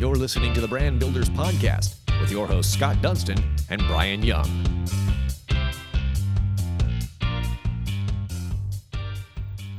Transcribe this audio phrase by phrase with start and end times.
[0.00, 3.36] You're listening to the Brand Builders Podcast with your hosts, Scott Dunston
[3.68, 4.46] and Brian Young.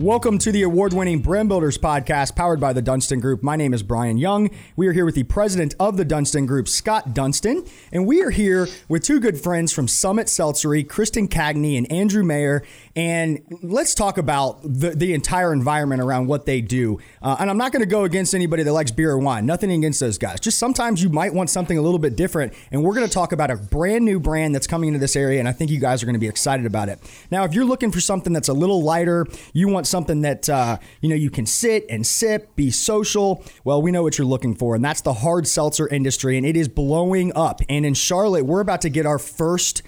[0.02, 3.44] Welcome to the award winning Brand Builders podcast powered by the Dunston Group.
[3.44, 4.50] My name is Brian Young.
[4.76, 8.32] We are here with the president of the Dunston Group, Scott Dunston, and we are
[8.32, 12.64] here with two good friends from Summit Seltzery, Kristen Cagney and Andrew Mayer.
[12.96, 16.98] And let's talk about the, the entire environment around what they do.
[17.22, 19.72] Uh, and I'm not going to go against anybody that likes beer or wine, nothing
[19.72, 20.40] against those guys.
[20.40, 22.55] Just sometimes you might want something a little bit different.
[22.72, 25.38] And we're going to talk about a brand new brand that's coming into this area.
[25.38, 26.99] And I think you guys are going to be excited about it.
[27.30, 30.77] Now, if you're looking for something that's a little lighter, you want something that uh,
[31.02, 33.44] you know you can sit and sip, be social.
[33.63, 36.58] Well, we know what you're looking for, and that's the hard seltzer industry, and it
[36.58, 37.62] is blowing up.
[37.70, 39.84] And in Charlotte, we're about to get our first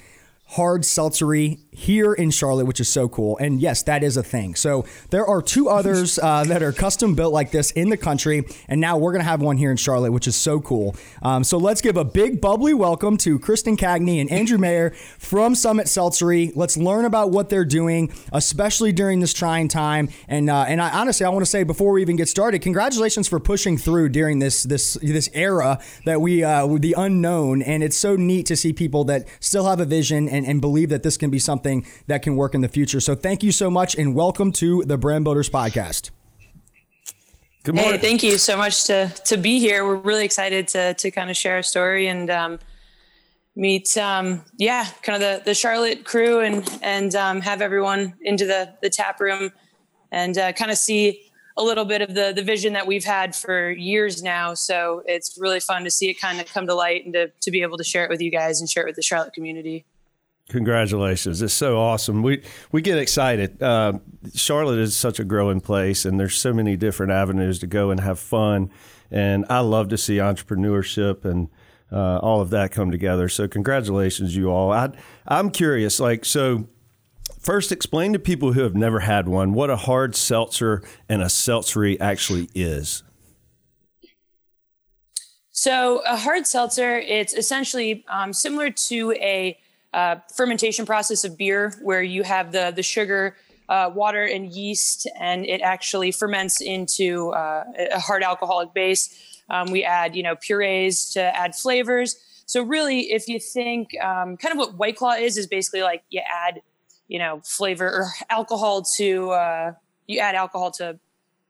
[0.49, 3.37] hard seltzery here in Charlotte, which is so cool.
[3.37, 4.55] And yes, that is a thing.
[4.55, 8.45] So there are two others uh, that are custom built like this in the country,
[8.67, 10.95] and now we're gonna have one here in Charlotte, which is so cool.
[11.21, 15.55] Um, so let's give a big bubbly welcome to Kristen Cagney and Andrew Mayer from
[15.55, 16.51] Summit Seltzery.
[16.55, 20.09] Let's learn about what they're doing, especially during this trying time.
[20.27, 23.27] And uh, and I honestly, I want to say before we even get started, congratulations
[23.27, 27.97] for pushing through during this this this era that we uh, the unknown, and it's
[27.97, 31.17] so neat to see people that still have a vision and, and believe that this
[31.17, 31.62] can be something
[32.07, 32.99] that can work in the future.
[32.99, 36.11] So thank you so much and welcome to the Brand Builders Podcast.
[37.63, 37.93] Good morning.
[37.93, 39.85] Hey, thank you so much to to be here.
[39.85, 42.59] We're really excited to to kind of share a story and um,
[43.55, 48.45] meet, um, yeah, kind of the the Charlotte crew and and um, have everyone into
[48.45, 49.51] the the tap room
[50.11, 51.21] and uh, kind of see
[51.55, 54.53] a little bit of the the vision that we've had for years now.
[54.53, 57.51] So it's really fun to see it kind of come to light and to to
[57.51, 59.85] be able to share it with you guys and share it with the Charlotte community.
[60.49, 61.41] Congratulations!
[61.41, 62.21] It's so awesome.
[62.21, 63.63] We we get excited.
[63.63, 63.99] Uh,
[64.35, 68.01] Charlotte is such a growing place, and there's so many different avenues to go and
[68.01, 68.69] have fun.
[69.09, 71.49] And I love to see entrepreneurship and
[71.91, 73.29] uh, all of that come together.
[73.29, 74.71] So congratulations, you all.
[74.71, 74.89] I
[75.27, 76.67] I'm curious, like so.
[77.39, 81.25] First, explain to people who have never had one what a hard seltzer and a
[81.25, 83.03] seltzery actually is.
[85.51, 89.57] So, a hard seltzer, it's essentially um, similar to a
[89.93, 93.35] uh, fermentation process of beer where you have the the sugar,
[93.69, 99.43] uh, water, and yeast, and it actually ferments into uh, a hard alcoholic base.
[99.49, 102.15] Um, we add you know purees to add flavors.
[102.45, 106.03] So really, if you think um, kind of what White Claw is, is basically like
[106.09, 106.61] you add
[107.07, 109.73] you know flavor or alcohol to uh,
[110.07, 110.99] you add alcohol to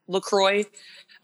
[0.07, 0.65] LaCroix.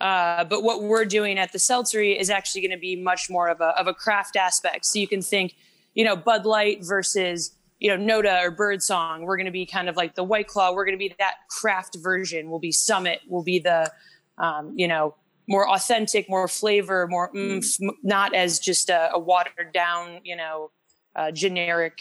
[0.00, 3.48] Uh, but what we're doing at the Seltzery is actually going to be much more
[3.48, 4.86] of a, of a craft aspect.
[4.86, 5.54] So you can think
[6.00, 9.24] you know, Bud Light versus, you know, Noda or Birdsong.
[9.24, 10.72] We're going to be kind of like the White Claw.
[10.72, 12.48] We're going to be that craft version.
[12.48, 13.20] We'll be Summit.
[13.28, 13.92] We'll be the,
[14.38, 15.14] um, you know,
[15.46, 17.66] more authentic, more flavor, more oomph,
[18.02, 20.70] not as just a, a watered down, you know,
[21.16, 21.98] uh, generic,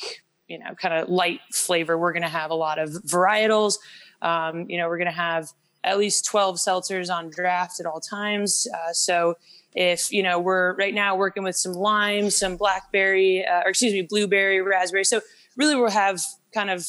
[0.47, 1.97] you know, kind of light flavor.
[1.97, 3.79] We're going to have a lot of varietals.
[4.21, 5.49] Um, you know, we're going to have
[5.83, 8.65] at least 12 seltzers on draft at all times.
[8.73, 9.35] Uh, so
[9.75, 13.93] if you know we're right now working with some lime some blackberry uh, or excuse
[13.93, 15.03] me blueberry raspberry.
[15.03, 15.21] So
[15.55, 16.21] really we'll have
[16.53, 16.87] kind of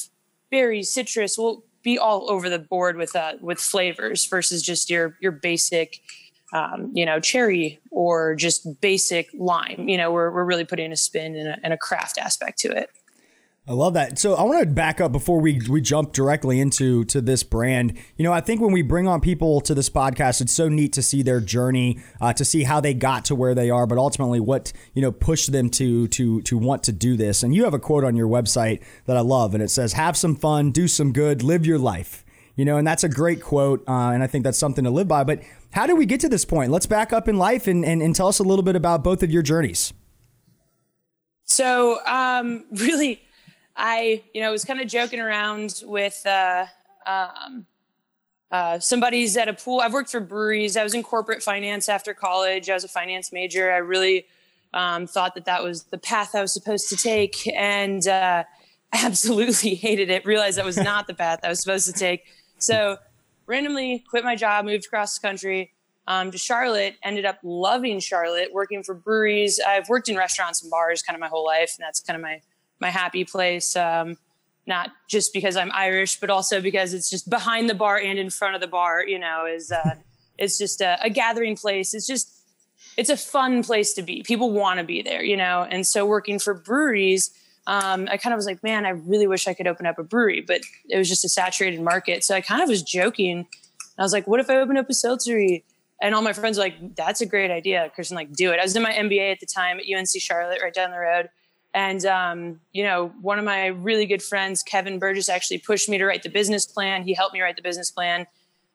[0.50, 5.16] berry citrus we'll be all over the board with uh, with flavors versus just your
[5.20, 6.00] your basic
[6.52, 9.88] um, you know cherry or just basic lime.
[9.88, 12.68] You know we're, we're really putting a spin and a, and a craft aspect to
[12.70, 12.90] it
[13.68, 14.18] I love that.
[14.18, 17.96] So I want to back up before we we jump directly into to this brand.
[18.16, 20.92] You know, I think when we bring on people to this podcast, it's so neat
[20.94, 23.98] to see their journey, uh, to see how they got to where they are, but
[23.98, 27.42] ultimately what you know pushed them to to to want to do this.
[27.42, 30.16] And you have a quote on your website that I love, and it says, "Have
[30.16, 32.24] some fun, do some good, live your life."
[32.56, 35.06] You know, and that's a great quote, uh, and I think that's something to live
[35.06, 35.22] by.
[35.22, 36.72] But how did we get to this point?
[36.72, 39.22] Let's back up in life and, and, and tell us a little bit about both
[39.22, 39.92] of your journeys.
[41.44, 43.22] So, um, really
[43.80, 46.66] I, you know, was kind of joking around with uh,
[47.06, 47.64] um,
[48.52, 49.80] uh, somebody's at a pool.
[49.80, 50.76] I've worked for breweries.
[50.76, 52.68] I was in corporate finance after college.
[52.68, 53.72] I was a finance major.
[53.72, 54.26] I really
[54.74, 58.44] um, thought that that was the path I was supposed to take, and uh,
[58.92, 60.26] absolutely hated it.
[60.26, 62.24] Realized that was not the path I was supposed to take.
[62.58, 62.98] So
[63.46, 65.72] randomly quit my job, moved across the country
[66.06, 66.96] um, to Charlotte.
[67.02, 69.58] Ended up loving Charlotte, working for breweries.
[69.58, 72.20] I've worked in restaurants and bars kind of my whole life, and that's kind of
[72.20, 72.42] my
[72.80, 73.76] my happy place.
[73.76, 74.16] Um,
[74.66, 78.30] not just because I'm Irish, but also because it's just behind the bar and in
[78.30, 79.04] front of the bar.
[79.06, 79.94] You know, is uh,
[80.38, 81.94] it's just a, a gathering place.
[81.94, 82.32] It's just
[82.96, 84.22] it's a fun place to be.
[84.22, 85.66] People want to be there, you know.
[85.68, 87.30] And so working for breweries,
[87.66, 90.02] um, I kind of was like, man, I really wish I could open up a
[90.02, 92.24] brewery, but it was just a saturated market.
[92.24, 93.46] So I kind of was joking.
[93.98, 95.62] I was like, what if I open up a seltzery?
[96.00, 98.14] and all my friends were like, "That's a great idea, Kristen.
[98.14, 100.72] Like, do it." I was in my MBA at the time at UNC Charlotte, right
[100.72, 101.28] down the road,
[101.74, 105.98] and um, you know, one of my really good friends, Kevin Burgess, actually pushed me
[105.98, 107.02] to write the business plan.
[107.04, 108.26] He helped me write the business plan,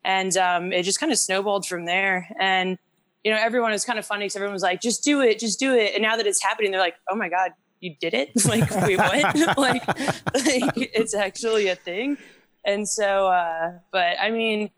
[0.04, 2.30] and um, it just kind of snowballed from there.
[2.40, 2.78] And
[3.24, 5.60] you know, everyone was kind of funny because everyone was like, "Just do it, just
[5.60, 7.52] do it." And now that it's happening, they're like, "Oh my god,
[7.82, 9.58] you did it!" like, wait, what?
[9.58, 12.18] like, like, it's actually a thing.
[12.64, 14.72] And so, uh, but I mean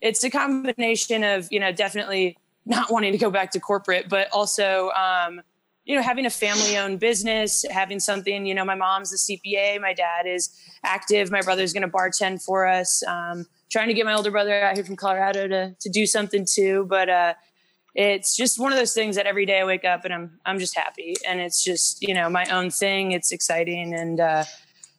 [0.00, 4.28] it's a combination of you know definitely not wanting to go back to corporate, but
[4.32, 5.40] also um,
[5.90, 8.46] you know having a family owned business, having something.
[8.46, 12.44] You know, my mom's the CPA, my dad is active, my brother's going to bartend
[12.44, 13.02] for us.
[13.08, 16.46] Um, trying to get my older brother out here from Colorado to to do something
[16.48, 17.08] too, but.
[17.08, 17.34] Uh,
[17.96, 20.60] it's just one of those things that every day I wake up and I'm I'm
[20.60, 23.10] just happy and it's just you know my own thing.
[23.10, 24.44] It's exciting and uh,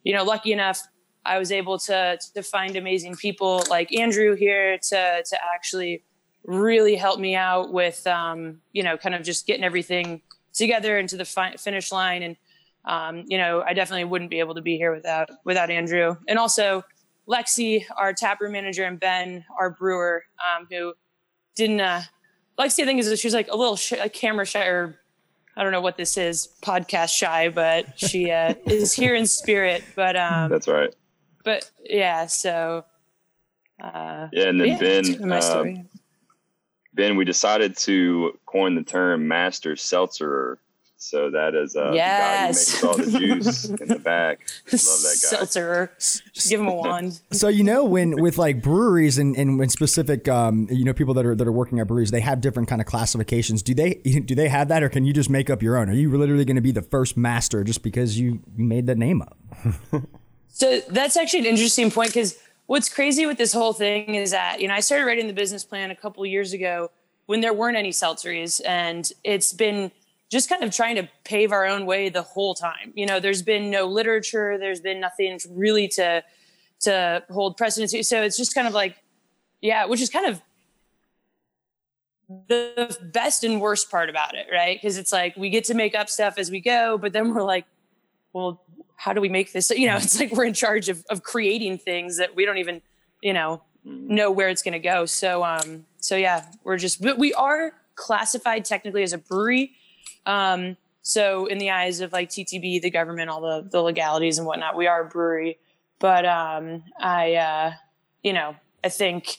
[0.04, 0.82] you know lucky enough
[1.26, 6.04] I was able to to find amazing people like Andrew here to to actually
[6.44, 10.22] really help me out with um, you know kind of just getting everything
[10.54, 12.24] together into the fi- finish line.
[12.24, 12.36] And
[12.86, 16.16] um, you know I definitely wouldn't be able to be here without without Andrew.
[16.28, 16.84] And also
[17.28, 20.94] Lexi our taproom manager and Ben our brewer um, who
[21.56, 22.02] didn't uh,
[22.60, 25.00] Lexi I think is she's like a little sh- a camera shy or
[25.56, 29.84] I don't know what this is podcast shy but she uh, is here in spirit.
[29.96, 30.94] But um, that's right.
[31.44, 32.86] but yeah, so
[33.82, 35.64] uh, yeah, and then yeah, Ben, uh,
[36.94, 40.58] Ben, we decided to coin the term master seltzer.
[40.98, 42.80] So that is uh, yes.
[42.80, 44.42] the guy who makes all the juice in the back.
[44.72, 45.38] Love that guy.
[45.38, 45.92] Seltzer.
[46.48, 47.22] Give him a wand.
[47.32, 51.16] So you know when with like breweries and, and when specific um, you know people
[51.16, 53.64] that are that are working at breweries, they have different kind of classifications.
[53.64, 53.96] Do they
[54.26, 55.90] do they have that or can you just make up your own?
[55.90, 59.24] Are you literally going to be the first master just because you made that name
[59.24, 59.38] up?
[60.50, 62.38] So that's actually an interesting point because
[62.72, 65.62] what's crazy with this whole thing is that, you know, I started writing the business
[65.62, 66.90] plan a couple years ago
[67.26, 69.92] when there weren't any seltzeries and it's been
[70.30, 72.94] just kind of trying to pave our own way the whole time.
[72.96, 76.24] You know, there's been no literature, there's been nothing really to
[76.84, 78.08] to hold precedence.
[78.08, 78.96] So it's just kind of like,
[79.60, 80.42] yeah, which is kind of
[82.48, 84.80] the best and worst part about it, right?
[84.82, 87.44] Because it's like we get to make up stuff as we go, but then we're
[87.44, 87.66] like,
[88.32, 88.64] well,
[89.02, 89.72] how do we make this?
[89.72, 92.84] You know, it's like we're in charge of, of creating things that we don't even,
[93.20, 95.08] you know, know where it's going to go.
[95.08, 99.72] So, um, so yeah, we're just, but we are classified technically as a brewery.
[100.28, 104.46] Um, so in the eyes of like TTB, the government, all the, the legalities and
[104.46, 105.58] whatnot, we are a brewery.
[105.98, 107.74] But, um, I, uh,
[108.22, 109.38] you know, I think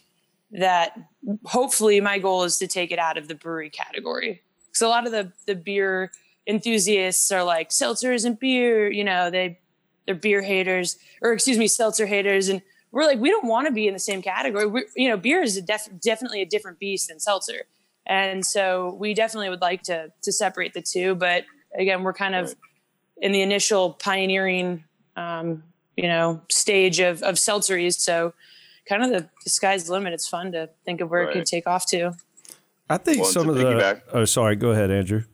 [0.50, 0.98] that
[1.44, 4.42] hopefully my goal is to take it out of the brewery category.
[4.66, 6.10] Because a lot of the, the beer,
[6.46, 9.58] enthusiasts are like seltzer isn't beer, you know, they
[10.06, 13.72] they're beer haters or excuse me, seltzer haters, and we're like we don't want to
[13.72, 14.66] be in the same category.
[14.66, 17.62] we you know, beer is a def- definitely a different beast than seltzer,
[18.06, 21.14] and so we definitely would like to to separate the two.
[21.14, 21.44] But
[21.74, 22.54] again, we're kind of
[23.18, 24.84] in the initial pioneering,
[25.16, 25.62] um,
[25.96, 28.34] you know, stage of of seltzeries, so
[28.88, 30.12] kind of the, the sky's the limit.
[30.12, 31.30] It's fun to think of where right.
[31.30, 32.12] it could take off to.
[32.90, 34.02] I think well, some of the.
[34.12, 34.56] Oh, sorry.
[34.56, 35.24] Go ahead, Andrew.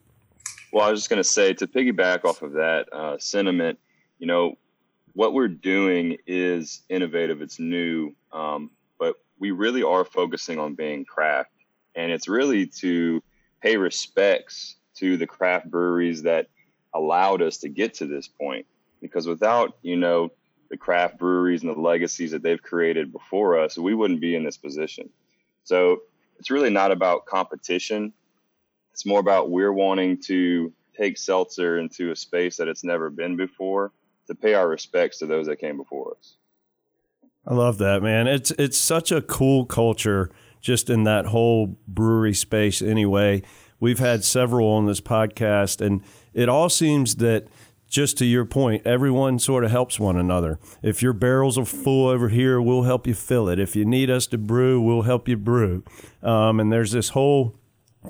[0.71, 3.79] Well, I was just going to say to piggyback off of that uh, sentiment,
[4.19, 4.57] you know,
[5.13, 8.69] what we're doing is innovative, it's new, um,
[8.99, 11.51] but we really are focusing on being craft.
[11.95, 13.21] And it's really to
[13.61, 16.47] pay respects to the craft breweries that
[16.93, 18.65] allowed us to get to this point.
[19.01, 20.31] Because without, you know,
[20.69, 24.43] the craft breweries and the legacies that they've created before us, we wouldn't be in
[24.43, 25.09] this position.
[25.63, 26.01] So
[26.37, 28.13] it's really not about competition.
[28.99, 33.37] It's more about we're wanting to take seltzer into a space that it's never been
[33.37, 33.93] before
[34.27, 36.35] to pay our respects to those that came before us.
[37.47, 38.27] I love that, man.
[38.27, 40.29] It's it's such a cool culture
[40.59, 43.41] just in that whole brewery space anyway.
[43.79, 46.03] We've had several on this podcast and
[46.33, 47.47] it all seems that
[47.87, 50.59] just to your point, everyone sort of helps one another.
[50.83, 53.59] If your barrels are full over here, we'll help you fill it.
[53.59, 55.85] If you need us to brew, we'll help you brew.
[56.21, 57.55] Um, and there's this whole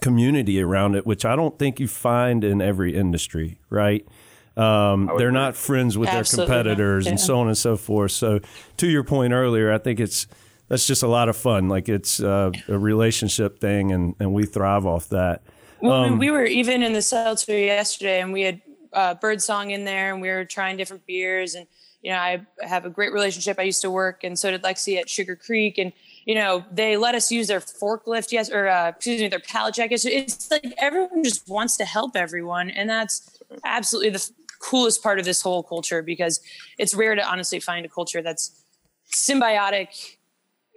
[0.02, 4.08] community around it, which I don't think you find in every industry, right?
[4.56, 6.48] Um, they're not friends with Absolutely.
[6.48, 7.12] their competitors yeah.
[7.12, 8.12] and so on and so forth.
[8.12, 8.40] So,
[8.78, 10.28] to your point earlier, I think it's
[10.68, 11.68] that's just a lot of fun.
[11.70, 15.42] Like it's uh, a relationship thing, and, and we thrive off that.
[15.82, 18.62] Well, um, we were even in the seltzer yesterday, and we had
[18.94, 21.56] uh, Birdsong in there, and we were trying different beers.
[21.56, 21.66] And
[22.02, 23.60] you know, I have a great relationship.
[23.60, 25.94] I used to work, and so did Lexi at Sugar Creek, and
[26.30, 29.74] you know, they let us use their forklift, yes, or uh, excuse me, their pallet
[29.74, 29.92] jack.
[29.92, 35.18] It's, it's like everyone just wants to help everyone, and that's absolutely the coolest part
[35.18, 36.40] of this whole culture because
[36.78, 38.64] it's rare to honestly find a culture that's
[39.12, 40.18] symbiotic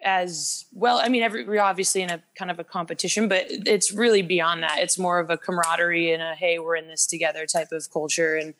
[0.02, 1.02] as well.
[1.04, 4.62] I mean, every, we're obviously in a kind of a competition, but it's really beyond
[4.62, 4.78] that.
[4.78, 8.36] It's more of a camaraderie and a hey, we're in this together type of culture,
[8.36, 8.54] and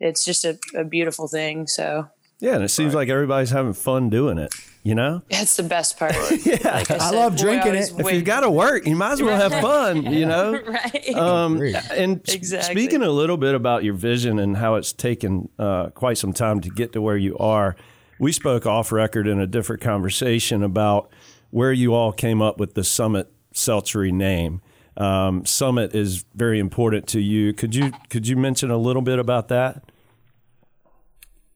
[0.00, 1.66] it's just a, a beautiful thing.
[1.66, 3.00] So yeah, and it seems right.
[3.00, 4.54] like everybody's having fun doing it.
[4.82, 6.14] You know, that's the best part.
[6.44, 7.92] yeah, like I, I, love drinking it.
[7.98, 10.06] If you've got to work, you might as well have fun.
[10.10, 11.14] You know, right?
[11.14, 12.74] Um, and exactly.
[12.74, 16.60] speaking a little bit about your vision and how it's taken uh, quite some time
[16.62, 17.76] to get to where you are,
[18.18, 21.10] we spoke off record in a different conversation about
[21.50, 24.62] where you all came up with the Summit Seltzery name.
[24.96, 27.52] Um, Summit is very important to you.
[27.52, 29.90] Could you could you mention a little bit about that?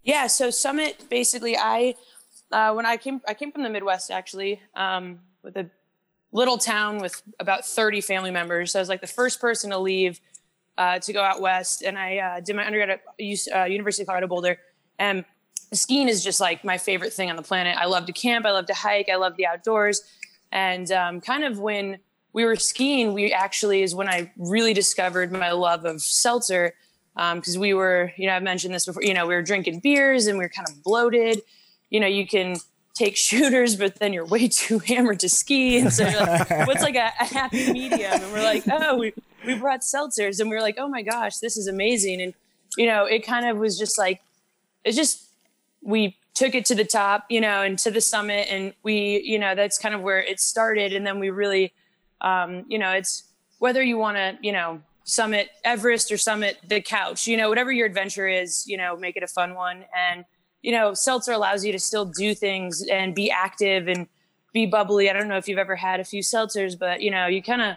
[0.03, 1.95] Yeah, so Summit basically, I
[2.55, 5.69] uh, when I came, I came from the Midwest actually, um, with a
[6.31, 8.73] little town with about 30 family members.
[8.73, 10.21] So I was like the first person to leave
[10.79, 13.03] uh, to go out west, and I uh, did my undergrad at
[13.55, 14.59] uh, University of Colorado Boulder.
[15.01, 15.25] And
[15.73, 17.77] skiing is just like my favorite thing on the planet.
[17.77, 20.03] I love to camp, I love to hike, I love the outdoors,
[20.53, 21.99] and um, kind of when
[22.33, 26.75] we were skiing, we actually is when I really discovered my love of seltzer
[27.15, 29.81] because um, we were, you know, I've mentioned this before, you know, we were drinking
[29.81, 31.43] beers and we were kind of bloated.
[31.95, 32.57] You know, you can
[32.93, 35.79] take shooters, but then you're way too hammered to ski.
[35.79, 38.21] And so like, what's like a, a, happy medium?
[38.21, 39.15] And we're like, oh, we,
[39.47, 42.21] we brought seltzers and we were like, oh my gosh, this is amazing.
[42.21, 42.35] And,
[42.77, 44.21] you know, it kind of was just like,
[44.85, 45.29] it's just,
[45.83, 48.49] we took it to the top, you know, and to the summit.
[48.51, 50.93] And we, you know, that's kind of where it started.
[50.93, 51.73] And then we really,
[52.23, 53.23] um, you know, it's
[53.61, 57.71] whether you want to, you know, summit Everest or summit the couch, you know, whatever
[57.71, 59.85] your adventure is, you know, make it a fun one.
[59.97, 60.25] And,
[60.65, 64.09] you know, seltzer allows you to still do things and be active and
[64.55, 65.11] be bubbly.
[65.11, 67.61] I don't know if you've ever had a few seltzers, but you know, you kind
[67.61, 67.77] of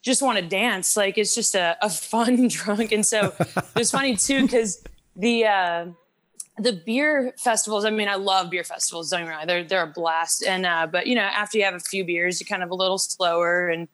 [0.00, 0.96] just want to dance.
[0.96, 2.90] Like it's just a, a fun drunk.
[2.90, 3.34] And so
[3.76, 4.82] it's funny too, because
[5.14, 5.86] the, uh,
[6.56, 9.10] the beer festivals, I mean, I love beer festivals.
[9.10, 9.46] Don't get me wrong.
[9.46, 10.42] They're, they're a blast.
[10.42, 12.74] And, uh, but you know, after you have a few beers, you're kind of a
[12.74, 13.88] little slower and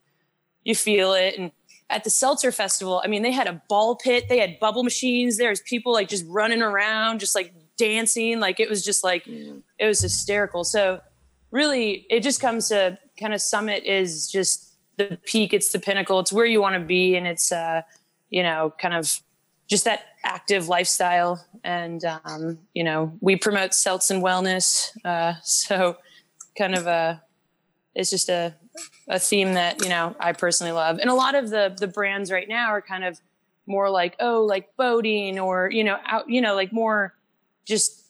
[0.63, 1.37] you feel it.
[1.37, 1.51] And,
[1.89, 5.37] at the Seltzer Festival, I mean, they had a ball pit, they had bubble machines.
[5.37, 8.39] There's people like just running around, just like dancing.
[8.39, 9.61] Like it was just like, mm.
[9.79, 10.63] it was hysterical.
[10.63, 11.01] So
[11.51, 15.53] really, it just comes to kind of summit is just the peak.
[15.53, 16.19] It's the pinnacle.
[16.19, 17.15] It's where you want to be.
[17.15, 17.81] And it's, uh,
[18.29, 19.21] you know, kind of
[19.67, 21.45] just that active lifestyle.
[21.63, 24.89] And, um, you know, we promote seltz and wellness.
[25.05, 25.97] Uh, so
[26.57, 27.15] kind of, uh,
[27.95, 28.55] it's just a,
[29.07, 32.31] a theme that you know I personally love, and a lot of the the brands
[32.31, 33.19] right now are kind of
[33.65, 37.13] more like oh like boating or you know out you know like more
[37.65, 38.03] just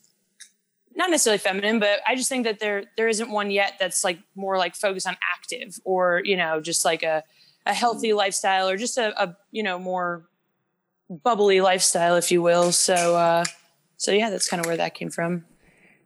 [0.95, 4.19] not necessarily feminine, but I just think that there there isn't one yet that's like
[4.35, 7.23] more like focused on active or you know just like a
[7.65, 10.27] a healthy lifestyle or just a, a you know more
[11.09, 12.71] bubbly lifestyle, if you will.
[12.71, 13.45] So uh,
[13.97, 15.45] so yeah, that's kind of where that came from.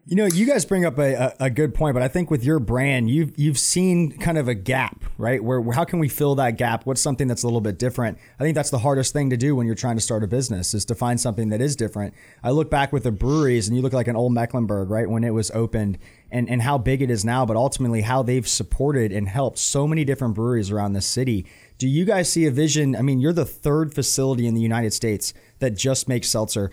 [0.09, 2.59] You know, you guys bring up a, a, good point, but I think with your
[2.59, 5.43] brand, you've you've seen kind of a gap, right?
[5.43, 6.85] Where, where, how can we fill that gap?
[6.85, 8.17] What's something that's a little bit different?
[8.39, 10.73] I think that's the hardest thing to do when you're trying to start a business
[10.73, 12.13] is to find something that is different.
[12.41, 15.25] I look back with the breweries, and you look like an old Mecklenburg, right, when
[15.25, 15.97] it was opened,
[16.31, 19.85] and and how big it is now, but ultimately how they've supported and helped so
[19.85, 21.45] many different breweries around the city.
[21.77, 22.95] Do you guys see a vision?
[22.95, 26.71] I mean, you're the third facility in the United States that just makes seltzer.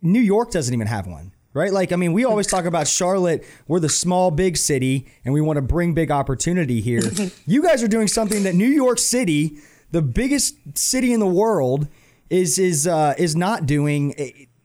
[0.00, 1.72] New York doesn't even have one right?
[1.72, 3.44] Like, I mean, we always talk about Charlotte.
[3.68, 7.02] We're the small, big city, and we want to bring big opportunity here.
[7.46, 9.58] you guys are doing something that New York City,
[9.90, 11.88] the biggest city in the world,
[12.30, 14.14] is is uh, is not doing.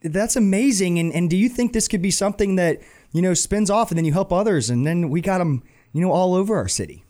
[0.01, 0.99] That's amazing.
[0.99, 2.79] And and do you think this could be something that
[3.11, 5.63] you know spins off, and then you help others, and then we got them,
[5.93, 7.03] you know, all over our city.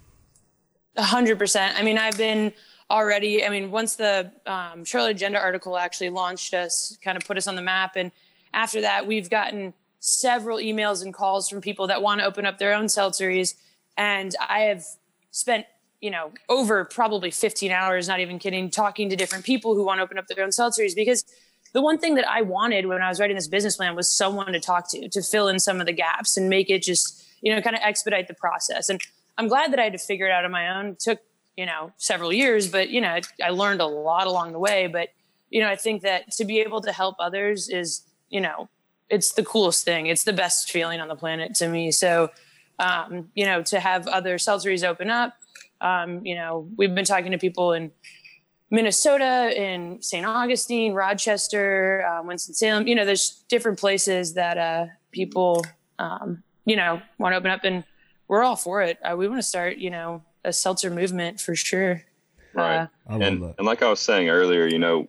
[0.95, 1.77] A hundred percent.
[1.77, 2.53] I mean, I've been
[2.89, 3.45] already.
[3.45, 7.47] I mean, once the um, Charlotte Agenda article actually launched us, kind of put us
[7.47, 8.11] on the map, and
[8.57, 12.57] after that, we've gotten several emails and calls from people that want to open up
[12.57, 13.53] their own seltzeries.
[13.95, 14.83] And I have
[15.29, 15.67] spent,
[16.01, 19.99] you know, over probably 15 hours, not even kidding, talking to different people who want
[19.99, 21.23] to open up their own seltzeries because
[21.73, 24.53] the one thing that I wanted when I was writing this business plan was someone
[24.53, 27.53] to talk to to fill in some of the gaps and make it just, you
[27.53, 28.89] know, kind of expedite the process.
[28.89, 28.99] And
[29.37, 30.87] I'm glad that I had to figure it out on my own.
[30.87, 31.19] It took,
[31.55, 34.87] you know, several years, but, you know, I learned a lot along the way.
[34.87, 35.09] But,
[35.51, 38.69] you know, I think that to be able to help others is you know,
[39.09, 40.07] it's the coolest thing.
[40.07, 41.91] It's the best feeling on the planet to me.
[41.91, 42.29] So,
[42.79, 45.33] um, you know, to have other seltzeries open up,
[45.81, 47.91] um, you know, we've been talking to people in
[48.69, 50.25] Minnesota, in St.
[50.25, 55.65] Augustine, Rochester, uh, Winston-Salem, you know, there's different places that uh, people,
[55.99, 57.85] um, you know, want to open up and
[58.27, 58.99] we're all for it.
[59.03, 62.03] Uh, we want to start, you know, a seltzer movement for sure.
[62.53, 62.81] Right.
[62.81, 65.07] Uh, and, and like I was saying earlier, you know,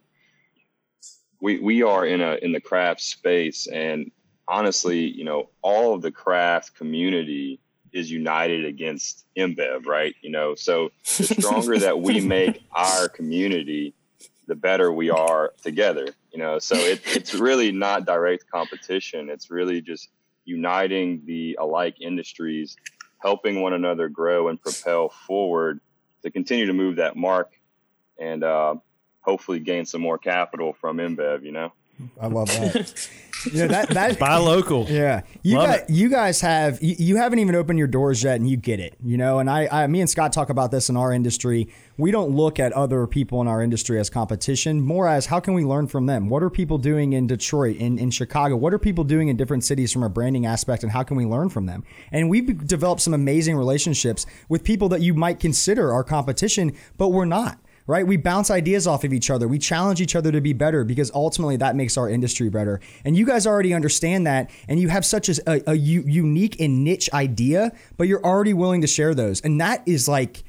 [1.40, 4.10] we we are in a in the craft space and
[4.46, 7.60] honestly you know all of the craft community
[7.92, 10.14] is united against InBev, right?
[10.22, 13.94] You know, so the stronger that we make our community,
[14.46, 16.08] the better we are together.
[16.32, 19.30] You know, so it, it's really not direct competition.
[19.30, 20.10] It's really just
[20.44, 22.76] uniting the alike industries,
[23.18, 25.80] helping one another grow and propel forward
[26.22, 27.52] to continue to move that mark
[28.18, 28.74] and uh,
[29.28, 31.44] hopefully gain some more capital from InBev.
[31.44, 31.72] You know.
[32.20, 33.08] I love that.
[33.52, 34.86] yeah, that that buy local.
[34.88, 35.90] Yeah, you Love guys, it.
[35.90, 38.94] you guys have you, you haven't even opened your doors yet, and you get it.
[39.04, 41.68] You know, and I, I, me and Scott talk about this in our industry.
[41.96, 45.54] We don't look at other people in our industry as competition, more as how can
[45.54, 46.28] we learn from them?
[46.28, 48.56] What are people doing in Detroit, in in Chicago?
[48.56, 51.24] What are people doing in different cities from a branding aspect, and how can we
[51.24, 51.84] learn from them?
[52.12, 57.08] And we've developed some amazing relationships with people that you might consider our competition, but
[57.08, 57.58] we're not
[57.88, 58.06] right?
[58.06, 59.48] We bounce ideas off of each other.
[59.48, 62.80] We challenge each other to be better because ultimately that makes our industry better.
[63.04, 66.60] And you guys already understand that, and you have such a, a, a u- unique
[66.60, 69.40] and niche idea, but you're already willing to share those.
[69.40, 70.44] And that is like,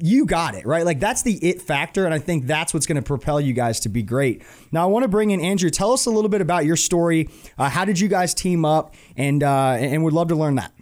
[0.00, 0.84] you got it, right?
[0.84, 2.04] Like that's the it factor.
[2.04, 4.44] And I think that's what's going to propel you guys to be great.
[4.72, 5.70] Now, I want to bring in Andrew.
[5.70, 7.28] Tell us a little bit about your story.
[7.58, 8.94] Uh, how did you guys team up?
[9.16, 10.72] And, uh, and would love to learn that.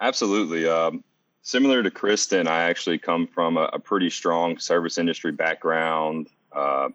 [0.00, 0.68] Absolutely.
[0.68, 1.04] Um,
[1.46, 6.28] similar to Kristen, I actually come from a, a pretty strong service industry background.
[6.50, 6.88] Uh,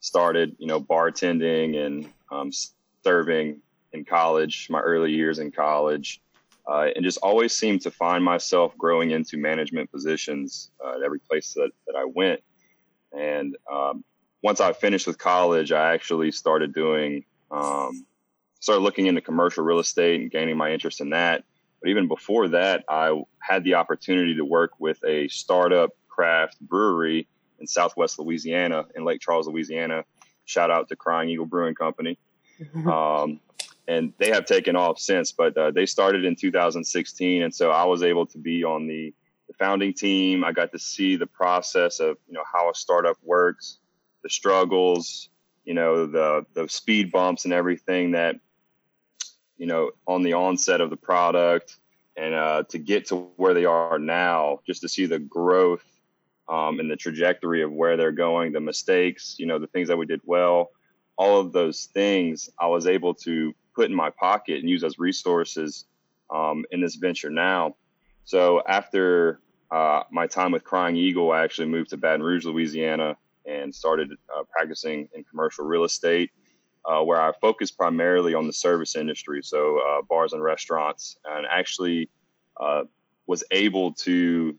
[0.00, 2.50] started, you know, bartending and um,
[3.04, 3.60] serving
[3.92, 6.20] in college, my early years in college,
[6.68, 11.20] uh, and just always seemed to find myself growing into management positions uh, at every
[11.20, 12.40] place that, that I went.
[13.16, 14.04] And um,
[14.42, 18.04] once I finished with college, I actually started doing, um,
[18.58, 21.44] started looking into commercial real estate and gaining my interest in that.
[21.84, 27.28] But even before that, I had the opportunity to work with a startup craft brewery
[27.60, 30.06] in Southwest Louisiana, in Lake Charles, Louisiana.
[30.46, 32.18] Shout out to Crying Eagle Brewing Company.
[32.86, 33.40] Um,
[33.86, 37.84] and they have taken off since, but uh, they started in 2016, and so I
[37.84, 39.12] was able to be on the,
[39.48, 40.42] the founding team.
[40.42, 43.78] I got to see the process of you know how a startup works,
[44.22, 45.28] the struggles,
[45.64, 48.36] you know the the speed bumps and everything that
[49.58, 51.76] you know on the onset of the product
[52.16, 55.84] and uh, to get to where they are now just to see the growth
[56.48, 59.96] um, and the trajectory of where they're going the mistakes you know the things that
[59.96, 60.70] we did well
[61.16, 64.98] all of those things i was able to put in my pocket and use as
[64.98, 65.84] resources
[66.30, 67.76] um, in this venture now.
[68.24, 73.16] So after uh, my time with crying eagle i actually moved to baton rouge louisiana
[73.46, 76.30] and started uh, practicing in commercial real estate
[76.84, 81.46] uh, where I focused primarily on the service industry, so uh, bars and restaurants, and
[81.46, 82.10] actually
[82.60, 82.84] uh,
[83.26, 84.56] was able to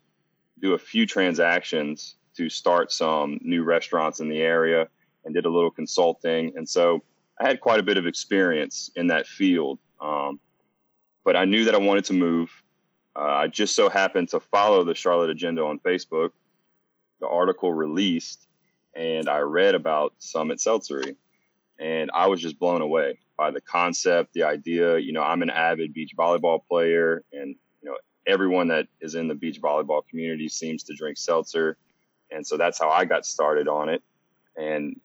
[0.62, 4.88] do a few transactions to start some new restaurants in the area
[5.24, 6.54] and did a little consulting.
[6.58, 7.04] And so
[7.40, 9.80] I had quite a bit of experience in that field.
[10.02, 10.40] Um,
[11.24, 12.50] but I knew that I wanted to move.
[13.16, 16.32] Uh, I just so happened to follow the Charlotte Agenda on Facebook.
[17.20, 18.48] The article released,
[18.94, 21.16] and I read about Summit Seltzery
[21.80, 24.98] and I was just blown away by the concept, the idea.
[24.98, 29.28] You know, I'm an avid beach volleyball player, and you know, everyone that is in
[29.28, 31.78] the beach volleyball community seems to drink seltzer,
[32.32, 34.02] and so that's how I got started on it.
[34.58, 35.00] And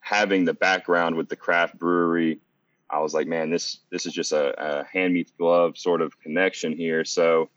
[0.00, 2.40] having the background with the craft brewery,
[2.90, 6.18] I was like, man, this this is just a, a hand me glove sort of
[6.20, 7.04] connection here.
[7.04, 7.50] So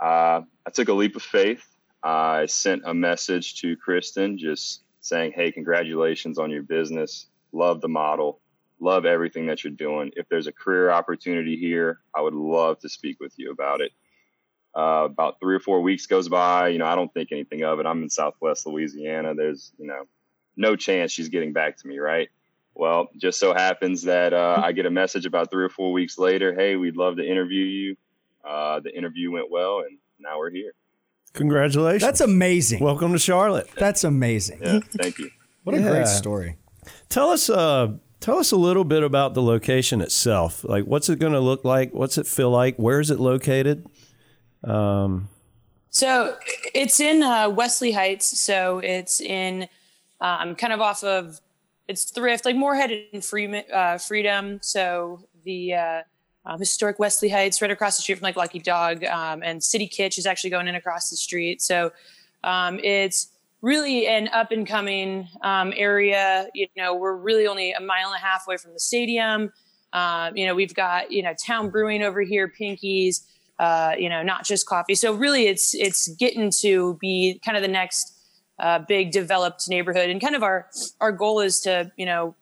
[0.00, 1.64] uh, I took a leap of faith.
[2.02, 7.88] I sent a message to Kristen just saying, hey, congratulations on your business love the
[7.88, 8.40] model,
[8.80, 10.10] love everything that you're doing.
[10.16, 13.92] If there's a career opportunity here, I would love to speak with you about it.
[14.74, 17.78] Uh, about three or four weeks goes by, you know, I don't think anything of
[17.78, 17.84] it.
[17.86, 19.34] I'm in Southwest Louisiana.
[19.34, 20.04] There's, you know,
[20.56, 22.28] no chance she's getting back to me, right?
[22.74, 26.16] Well, just so happens that uh, I get a message about three or four weeks
[26.16, 26.54] later.
[26.54, 27.96] Hey, we'd love to interview you.
[28.42, 30.72] Uh, the interview went well, and now we're here.
[31.34, 32.02] Congratulations.
[32.02, 32.82] That's amazing.
[32.82, 33.68] Welcome to Charlotte.
[33.76, 34.60] That's amazing.
[34.62, 35.30] Yeah, thank you.
[35.64, 35.90] What a Yeah.
[35.90, 36.56] great story.
[37.12, 40.64] Tell us, uh, tell us a little bit about the location itself.
[40.64, 41.92] Like, what's it going to look like?
[41.92, 42.76] What's it feel like?
[42.76, 43.86] Where is it located?
[44.64, 45.28] Um,
[45.90, 46.38] So
[46.74, 48.40] it's in uh, Wesley Heights.
[48.40, 49.68] So it's in
[50.22, 51.38] um, kind of off of
[51.86, 54.58] it's Thrift, like Morehead and Freeman, uh, Freedom.
[54.62, 56.02] So the uh,
[56.46, 59.86] um, historic Wesley Heights, right across the street from like Lucky Dog, um, and City
[59.86, 61.60] Kitch is actually going in across the street.
[61.60, 61.92] So
[62.42, 63.31] um, it's
[63.62, 66.48] really an up and coming um, area.
[66.54, 69.52] You know, we're really only a mile and a half away from the stadium.
[69.92, 73.26] Uh, you know, we've got you know Town Brewing over here, Pinky's.
[73.58, 74.94] Uh, you know, not just coffee.
[74.94, 78.18] So really, it's it's getting to be kind of the next
[78.58, 80.68] uh, big developed neighborhood, and kind of our
[81.00, 82.34] our goal is to you know,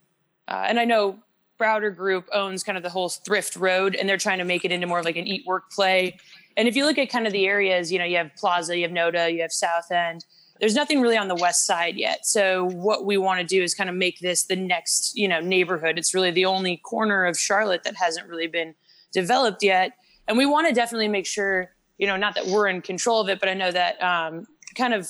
[0.49, 1.19] uh, and I know
[1.61, 4.73] Browder Group owns kind of the whole Thrift Road, and they're trying to make it
[4.73, 6.17] into more of like an eat work play.
[6.57, 8.85] And if you look at kind of the areas, you know, you have Plaza, you
[8.85, 10.25] have Noda, you have South End.
[10.61, 12.27] There's nothing really on the west side yet.
[12.27, 15.41] So what we want to do is kind of make this the next, you know,
[15.41, 15.99] neighborhood.
[15.99, 18.75] It's really the only corner of Charlotte that hasn't really been
[19.13, 19.93] developed yet.
[20.29, 23.29] And we want to definitely make sure, you know, not that we're in control of
[23.29, 24.47] it, but I know that um,
[24.77, 25.09] kind of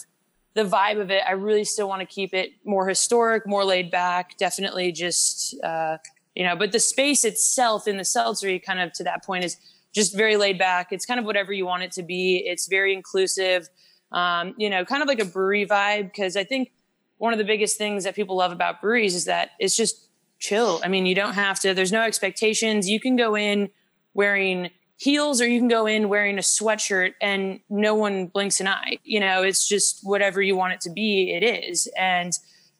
[0.54, 3.90] the vibe of it, I really still want to keep it more historic, more laid
[3.90, 4.36] back.
[4.36, 5.98] Definitely just, uh,
[6.34, 9.56] you know, but the space itself in the seltzery, kind of to that point, is
[9.92, 10.92] just very laid back.
[10.92, 12.42] It's kind of whatever you want it to be.
[12.46, 13.68] It's very inclusive,
[14.12, 16.05] um, you know, kind of like a brewery vibe.
[16.05, 16.73] Because I think
[17.18, 20.81] one of the biggest things that people love about breweries is that it's just chill.
[20.83, 21.75] I mean, you don't have to.
[21.75, 22.88] There's no expectations.
[22.88, 23.70] You can go in
[24.14, 24.70] wearing
[25.01, 28.99] heels or you can go in wearing a sweatshirt and no one blinks an eye.
[29.03, 31.88] You know, it's just whatever you want it to be, it is.
[31.96, 32.33] And,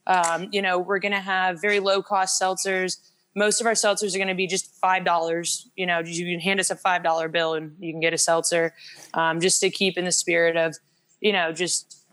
[0.07, 2.99] um, you know, we're going to have very low cost seltzers.
[3.35, 5.67] Most of our seltzers are going to be just $5.
[5.77, 8.75] You know, you can hand us a $5 bill and you can get a seltzer
[9.15, 10.77] um, just to keep in the spirit of,
[11.21, 12.07] you know, just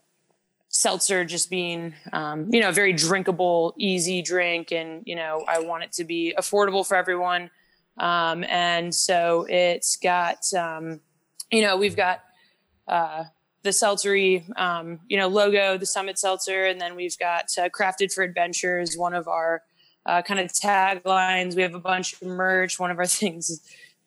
[0.69, 4.71] seltzer just being, um, you know, a very drinkable, easy drink.
[4.71, 7.49] And, you know, I want it to be affordable for everyone.
[7.97, 10.99] Um, and so it's got, um,
[11.51, 12.19] you know, we've got
[12.87, 13.23] uh,
[13.63, 18.13] the seltzery, um, you know, logo, the Summit Seltzer, and then we've got uh, Crafted
[18.13, 19.63] for Adventures, one of our
[20.05, 21.55] uh, kind of taglines.
[21.55, 22.79] We have a bunch of merch.
[22.79, 23.61] One of our things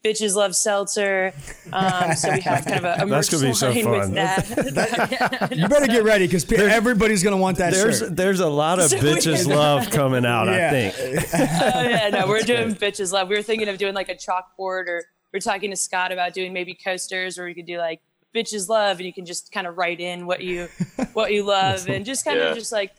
[0.04, 1.32] bitches love seltzer.
[1.72, 3.90] Um, so we have kind of a, a That's gonna be so fun.
[3.90, 5.50] with that.
[5.56, 8.16] You better get ready because everybody's going to want that There's shirt.
[8.16, 10.46] there's a lot of So bitches love coming out.
[10.46, 10.68] Yeah.
[10.68, 11.28] I think.
[11.74, 13.28] oh yeah, no, we're doing bitches love.
[13.28, 16.52] We were thinking of doing like a chalkboard, or we're talking to Scott about doing
[16.52, 18.00] maybe coasters, where we could do like
[18.34, 20.68] bitches love, and you can just kind of write in what you
[21.12, 22.50] what you love, and just kind Yeah.
[22.50, 22.92] of just like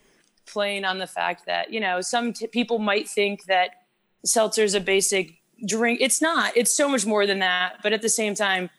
[0.45, 3.69] playing on the fact that you know some t- people might think that
[4.25, 5.35] seltzer is a basic
[5.65, 5.99] drink.
[6.01, 6.55] It's not.
[6.55, 7.77] It's so much more than that.
[7.83, 8.69] But at the same time,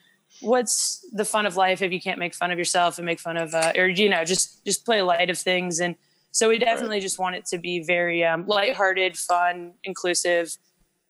[0.41, 3.37] what's the fun of life if you can't make fun of yourself and make fun
[3.37, 5.95] of uh, or you know just just play light of things and
[6.33, 10.57] so we definitely just want it to be very um, lighthearted, fun, inclusive,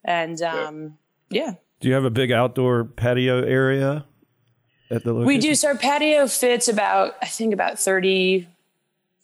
[0.04, 0.98] and um,
[1.30, 1.54] yeah.
[1.80, 4.06] Do you have a big outdoor patio area
[4.92, 5.28] at the location?
[5.28, 5.56] We do.
[5.56, 8.50] So our patio fits about, I think, about 30,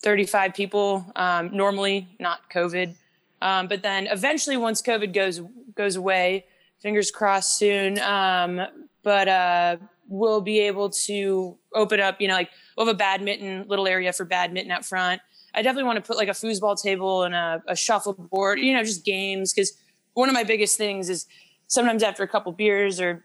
[0.01, 2.95] 35 people um, normally, not COVID.
[3.41, 5.41] Um, but then eventually, once COVID goes
[5.75, 6.45] goes away,
[6.79, 7.99] fingers crossed soon.
[7.99, 8.61] Um,
[9.03, 12.19] but uh, we'll be able to open up.
[12.19, 15.21] You know, like we'll have a badminton little area for badminton out front.
[15.53, 18.59] I definitely want to put like a foosball table and a, a shuffleboard.
[18.59, 19.73] You know, just games because
[20.13, 21.25] one of my biggest things is
[21.67, 23.23] sometimes after a couple beers or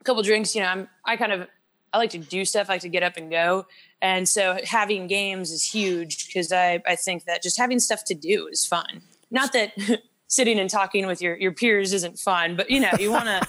[0.00, 1.48] a couple drinks, you know, I'm I kind of
[1.92, 2.68] I like to do stuff.
[2.68, 3.66] I like to get up and go.
[4.00, 8.14] And so having games is huge because I, I think that just having stuff to
[8.14, 9.02] do is fun.
[9.32, 9.72] Not that
[10.28, 13.48] sitting and talking with your, your peers isn't fun, but you know, you want to,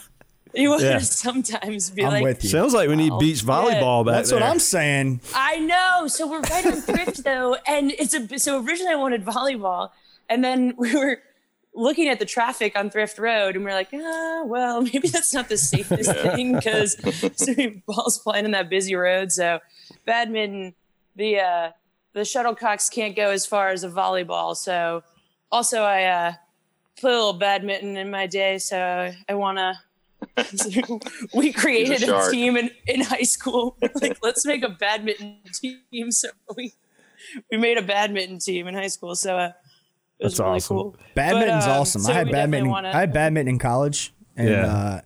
[0.59, 2.49] you want to sometimes be I'm like, with you.
[2.49, 4.39] Sounds like we need beach volleyball back That's there.
[4.39, 5.21] what I'm saying.
[5.35, 6.07] I know.
[6.07, 7.57] So we're right on thrift though.
[7.67, 9.91] And it's a, so originally I wanted volleyball
[10.29, 11.21] and then we were
[11.75, 15.33] looking at the traffic on Thrift Road and we are like, ah, well, maybe that's
[15.33, 16.95] not the safest thing because
[17.35, 19.31] so many balls flying in that busy road.
[19.31, 19.59] So
[20.05, 20.75] badminton,
[21.15, 21.71] the, uh,
[22.13, 24.55] the shuttlecocks can't go as far as a volleyball.
[24.55, 25.03] So
[25.53, 26.33] also I, uh,
[26.99, 28.57] play a little badminton in my day.
[28.57, 29.73] So I want to,
[31.33, 32.31] we created a, shark.
[32.31, 33.77] team in, in high school.
[34.01, 35.37] Like, let's make a badminton
[35.91, 36.11] team.
[36.11, 36.73] So we
[37.51, 39.15] we made a badminton team in high school.
[39.15, 39.51] So uh,
[40.19, 40.77] it was That's really awesome.
[40.77, 40.95] cool.
[41.15, 42.01] Badminton's But, um, awesome.
[42.01, 42.69] so I had badminton.
[42.69, 44.65] wanna- I had badminton in college, and Yeah.
[44.67, 45.01] uh,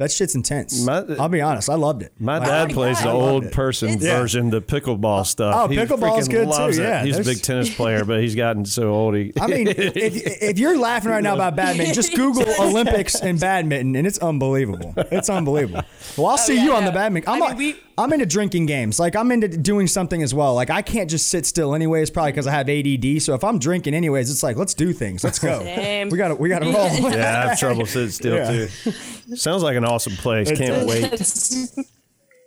[0.00, 0.82] that shit's intense.
[0.84, 1.68] My- I'll be honest.
[1.68, 2.12] I loved it.
[2.18, 3.06] My Like, dad my plays God.
[3.06, 3.52] the old it.
[3.52, 4.18] person Yeah.
[4.18, 5.54] version, the pickleball oh, stuff.
[5.56, 6.50] Oh, He pickleball's freaking good, too.
[6.50, 6.82] loves it.
[6.82, 9.14] Yeah, he's a big tennis player, but he's gotten so old.
[9.14, 13.38] He, I mean, if, if you're laughing right now about badminton, just Google Olympics and
[13.38, 14.94] badminton, and it's unbelievable.
[14.96, 15.82] It's unbelievable.
[16.16, 16.90] Well, I'll oh, see yeah, you on no.
[16.90, 17.32] the badminton.
[17.32, 18.98] I'm, I mean, a- we- I'm into drinking games.
[18.98, 20.54] Like I'm into doing something as well.
[20.54, 23.22] Like I can't just sit still anyways, probably because I have ADD.
[23.22, 25.22] So if I'm drinking anyways, it's like let's do things.
[25.22, 25.60] Let's go.
[25.60, 26.08] Same.
[26.08, 26.72] We got to we got to roll.
[27.12, 28.66] yeah, I have trouble sitting still Yeah.
[28.66, 29.36] too.
[29.36, 30.50] Sounds like an awesome place.
[30.50, 31.86] Can't wait.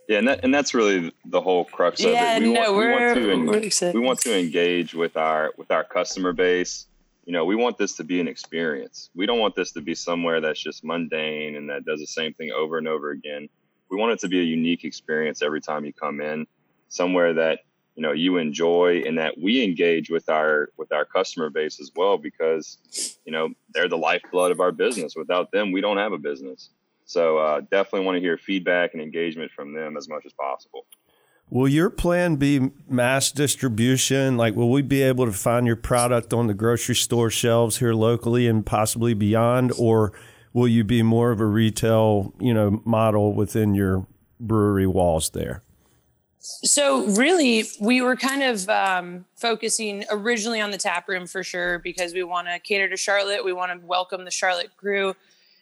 [0.10, 2.44] Yeah, and that and that's really the whole crux of it.
[2.44, 5.72] We no, want, we want we're- to en- we want to engage with our with
[5.72, 6.88] our customer base.
[7.26, 9.10] You know, we want this to be an experience.
[9.16, 12.34] We don't want this to be somewhere that's just mundane and that does the same
[12.34, 13.48] thing over and over again.
[13.94, 16.48] We want it to be a unique experience every time you come in,
[16.90, 17.60] somewhere that
[17.96, 21.92] you know you enjoy and that we engage with our with our customer base as
[21.96, 22.80] well because
[23.24, 25.16] you know they're the lifeblood of our business.
[25.16, 26.72] Without them, we don't have a business.
[27.06, 30.88] So uh, definitely want to hear feedback and engagement from them as much as possible.
[31.52, 34.38] Will your plan be mass distribution?
[34.38, 37.94] Like, will we be able to find your product on the grocery store shelves here
[37.94, 40.14] locally and possibly beyond, or
[40.54, 44.08] will you be more of a retail, you know, model within your
[44.40, 45.64] brewery walls there?
[46.40, 51.80] So really, we were kind of um, focusing originally on the tap room for sure
[51.80, 53.46] because we want to cater to Charlotte.
[53.46, 55.16] We want to welcome the Charlotte crew.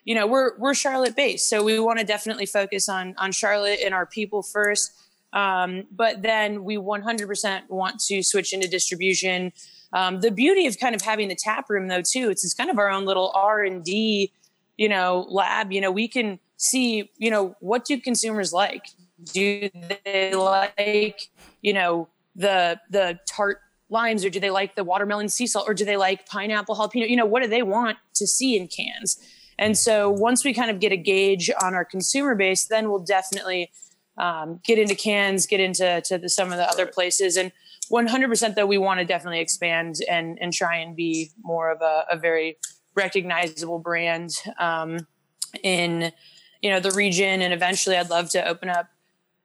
[0.04, 3.78] You know, we're we're Charlotte based, so we want to definitely focus on on Charlotte
[3.84, 4.92] and our people first.
[5.32, 9.52] Um, but then we 100% want to switch into distribution.
[9.92, 12.70] Um, the beauty of kind of having the tap room though too, it's, it's kind
[12.70, 14.32] of our own little R and D,
[14.76, 15.72] you know, lab.
[15.72, 18.86] You know, we can see, you know, what do consumers like?
[19.32, 19.70] Do
[20.04, 21.30] they like,
[21.60, 25.74] you know, the the tart limes, or do they like the watermelon sea salt, or
[25.74, 27.08] do they like pineapple jalapeno?
[27.08, 29.18] You know, what do they want to see in cans?
[29.58, 33.04] And so once we kind of get a gauge on our consumer base, then we'll
[33.04, 33.70] definitely
[34.18, 37.36] um, get into cans, get into to the, some of the other places.
[37.36, 37.52] And
[37.90, 42.04] 100% though, we want to definitely expand and, and try and be more of a,
[42.10, 42.56] a very
[42.94, 45.06] recognizable brand um,
[45.62, 46.12] in,
[46.60, 47.42] you know, the region.
[47.42, 48.88] And eventually I'd love to open up,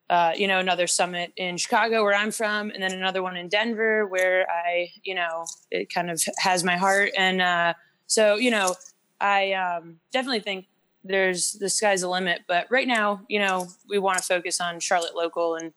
[0.10, 3.50] uh, you know, another summit in Chicago where I'm from, and then another one in
[3.50, 7.12] Denver where I, you know, it kind of has my heart.
[7.18, 7.74] And uh,
[8.06, 8.76] so, you know,
[9.20, 10.68] I um, definitely think
[11.04, 12.42] there's the sky's the limit.
[12.48, 15.74] But right now, you know, we want to focus on Charlotte local and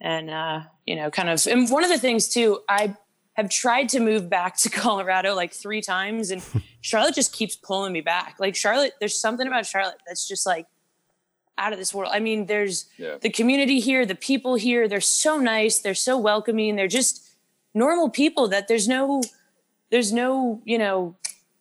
[0.00, 1.44] and uh, you know, kind of.
[1.46, 2.94] And one of the things too, I
[3.38, 6.42] have tried to move back to Colorado like three times, and
[6.82, 8.36] Charlotte just keeps pulling me back.
[8.38, 10.66] Like Charlotte, there's something about Charlotte that's just like
[11.56, 12.10] out of this world.
[12.12, 13.16] I mean, there's yeah.
[13.20, 17.24] the community here, the people here, they're so nice, they're so welcoming, they're just
[17.74, 19.22] normal people that there's no
[19.90, 21.16] there's no, you know,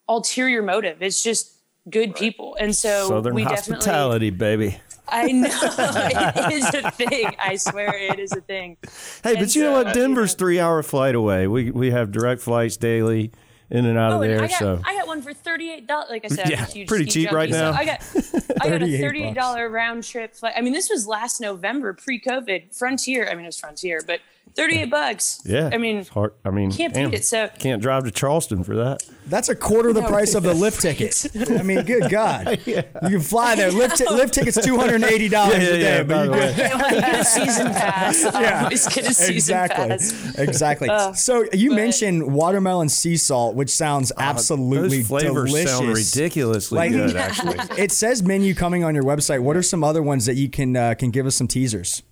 [0.10, 1.02] ulterior motive.
[1.02, 1.54] It's just
[1.90, 2.16] good right.
[2.16, 2.58] people.
[2.60, 3.16] And so we definitely.
[3.16, 4.80] Southern we hospitality, baby.
[5.10, 7.32] I know it is a thing.
[7.40, 8.78] I swear it is a thing.
[9.24, 9.94] Hey, and but you so, know what?
[9.94, 11.48] Denver's three hour flight away.
[11.48, 13.32] We we have direct flights daily
[13.70, 14.42] in and out oh, of there.
[14.42, 16.10] I got, so I got one for thirty eight dollars.
[16.10, 17.72] Like I said, yeah, pretty cheap right now.
[17.72, 18.02] So I got
[18.62, 20.54] I got a thirty eight dollar round trip flight.
[20.56, 22.76] I mean, this was last November, pre COVID.
[22.78, 23.28] Frontier.
[23.30, 24.20] I mean, it was Frontier, but
[24.56, 25.42] 38 bucks.
[25.46, 25.70] Yeah.
[25.72, 26.34] I mean, hard.
[26.44, 27.26] I mean, can't beat it.
[27.26, 29.04] So can't drive to Charleston for that.
[29.28, 31.26] That's a quarter of the price of the lift ticket.
[31.50, 32.60] I mean, good God.
[32.66, 32.84] yeah.
[33.04, 33.72] You can fly there.
[33.72, 37.68] Lift, t- lift ticket's $280 yeah, yeah, a day, yeah, but you get a season
[37.68, 38.24] pass.
[38.24, 38.64] Yeah.
[38.64, 39.88] Always get a season exactly.
[39.88, 40.38] pass.
[40.38, 40.90] Exactly.
[40.90, 45.72] Uh, so you but, mentioned watermelon sea salt, which sounds uh, absolutely those flavors delicious.
[45.72, 47.58] sound ridiculously like, good, actually.
[47.78, 49.42] it says menu coming on your website.
[49.42, 52.04] What are some other ones that you can uh, can give us some teasers?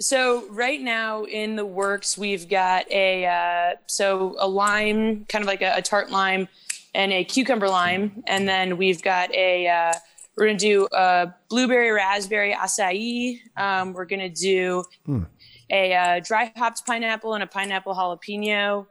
[0.00, 5.46] So right now in the works, we've got a uh, so a lime, kind of
[5.46, 6.48] like a, a, tart lime,
[6.94, 9.92] and a cucumber lime, and then we've got a uh,
[10.36, 13.38] we're gonna do a blueberry raspberry acai.
[13.56, 15.22] Um, we're gonna do hmm.
[15.70, 18.86] a uh, dry hopped pineapple and a pineapple jalapeno,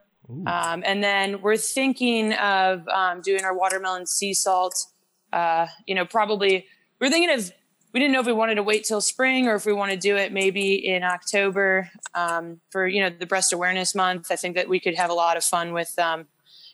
[0.47, 4.85] um, and then we're thinking of um, doing our watermelon sea salt.
[5.33, 6.65] Uh, you know, probably
[7.01, 7.51] we're thinking of
[7.93, 9.97] we didn't know if we wanted to wait till spring or if we want to
[9.97, 14.31] do it maybe in October um, for you know the breast awareness month.
[14.31, 16.25] I think that we could have a lot of fun with um,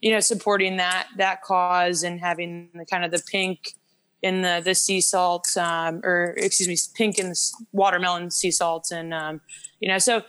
[0.02, 3.74] you know supporting that that cause and having the kind of the pink
[4.22, 8.92] in the the sea salt um, or excuse me pink in the watermelon sea salt
[8.92, 9.42] and um,
[9.80, 10.24] you know so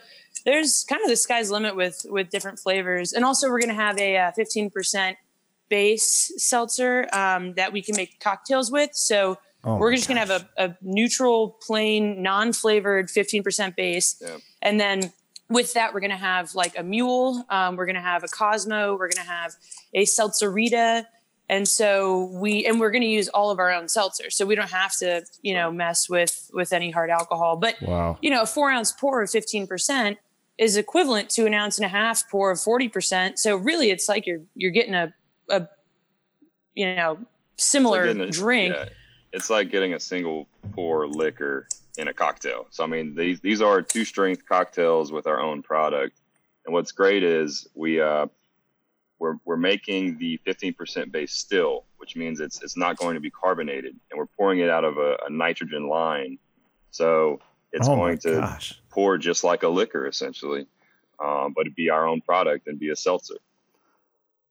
[0.44, 3.74] there's kind of the sky's limit with with different flavors and also we're going to
[3.74, 5.16] have a uh, 15%
[5.68, 10.32] base seltzer um, that we can make cocktails with so Oh We're just going to
[10.32, 14.16] have a, a, neutral, plain, non flavored 15% base.
[14.20, 14.38] Yeah.
[14.62, 15.12] And then
[15.50, 17.44] with that, we're going to have like a mule.
[17.50, 18.92] Um, we're going to have a Cosmo.
[18.92, 19.54] We're going to have
[19.92, 21.04] a Seltzerita.
[21.50, 24.30] And so we, and we're going to use all of our own seltzer.
[24.30, 27.56] So we don't have to, you know, mess with, with any hard alcohol.
[27.56, 28.18] But, wow.
[28.22, 30.16] you know, a four ounce pour of 15%
[30.58, 33.36] is equivalent to an ounce and a half pour of 40%.
[33.36, 35.12] So really it's like you're, you're getting a,
[35.50, 35.68] a,
[36.74, 37.18] you know,
[37.56, 38.74] similar a, drink.
[38.74, 38.88] Yeah
[39.32, 41.66] it's like getting a single pour liquor
[41.98, 42.66] in a cocktail.
[42.70, 46.20] So I mean, these these are two strength cocktails with our own product.
[46.66, 48.26] And what's great is we uh,
[49.18, 53.30] we're we're making the 15% base still, which means it's it's not going to be
[53.30, 56.38] carbonated, and we're pouring it out of a, a nitrogen line.
[56.90, 57.40] So
[57.72, 58.80] it's oh going to gosh.
[58.90, 60.66] pour just like a liquor essentially,
[61.24, 63.36] um, but it'd be our own product and be a seltzer.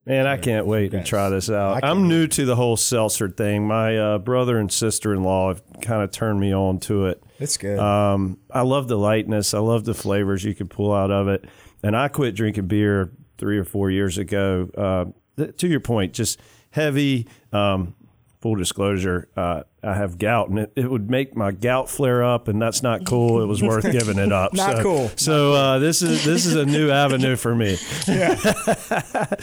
[0.05, 1.83] Man, I can't wait to try this out.
[1.83, 3.67] I'm new to the whole seltzer thing.
[3.67, 7.21] My uh, brother and sister in law have kind of turned me on to it.
[7.37, 7.77] It's good.
[7.77, 9.53] Um, I love the lightness.
[9.53, 11.45] I love the flavors you can pull out of it.
[11.83, 14.69] And I quit drinking beer three or four years ago.
[14.75, 15.05] Uh,
[15.37, 16.39] th- to your point, just
[16.71, 17.93] heavy, um,
[18.41, 22.47] full disclosure, uh, I have gout, and it, it would make my gout flare up,
[22.47, 23.41] and that's not cool.
[23.41, 24.53] It was worth giving it up.
[24.53, 25.11] Not so, cool.
[25.17, 27.77] So uh, this is this is a new avenue for me.
[28.07, 28.31] Yeah.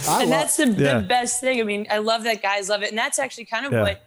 [0.09, 1.01] and that's the, Yeah.
[1.01, 1.61] the best thing.
[1.61, 3.83] I mean, I love that guys love it, and that's actually kind of Yeah.
[3.83, 4.03] what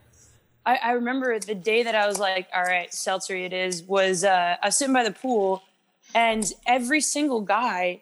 [0.65, 1.37] I, I remember.
[1.39, 4.77] The day that I was like, "All right, seltzer, it is." Was uh, I was
[4.77, 5.63] sitting by the pool,
[6.15, 8.01] and every single guy,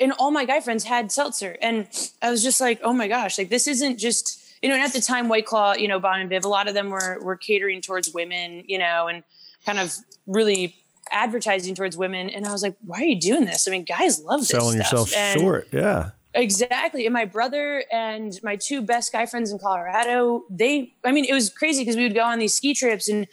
[0.00, 1.88] and all my guy friends had seltzer, and
[2.22, 4.74] I was just like, "Oh my gosh!" Like this isn't just you know.
[4.74, 6.90] And at the time, White Claw, you know, Bon and Viv, a lot of them
[6.90, 9.22] were were catering towards women, you know, and
[9.66, 9.94] kind of
[10.26, 10.74] really
[11.10, 12.28] advertising towards women.
[12.30, 14.78] And I was like, "Why are you doing this?" I mean, guys love this Selling
[14.80, 14.92] stuff.
[14.92, 16.10] yourself And- short, yeah.
[16.34, 17.06] Exactly.
[17.06, 21.32] And my brother and my two best guy friends in Colorado, they, I mean, it
[21.32, 23.26] was crazy because we would go on these ski trips and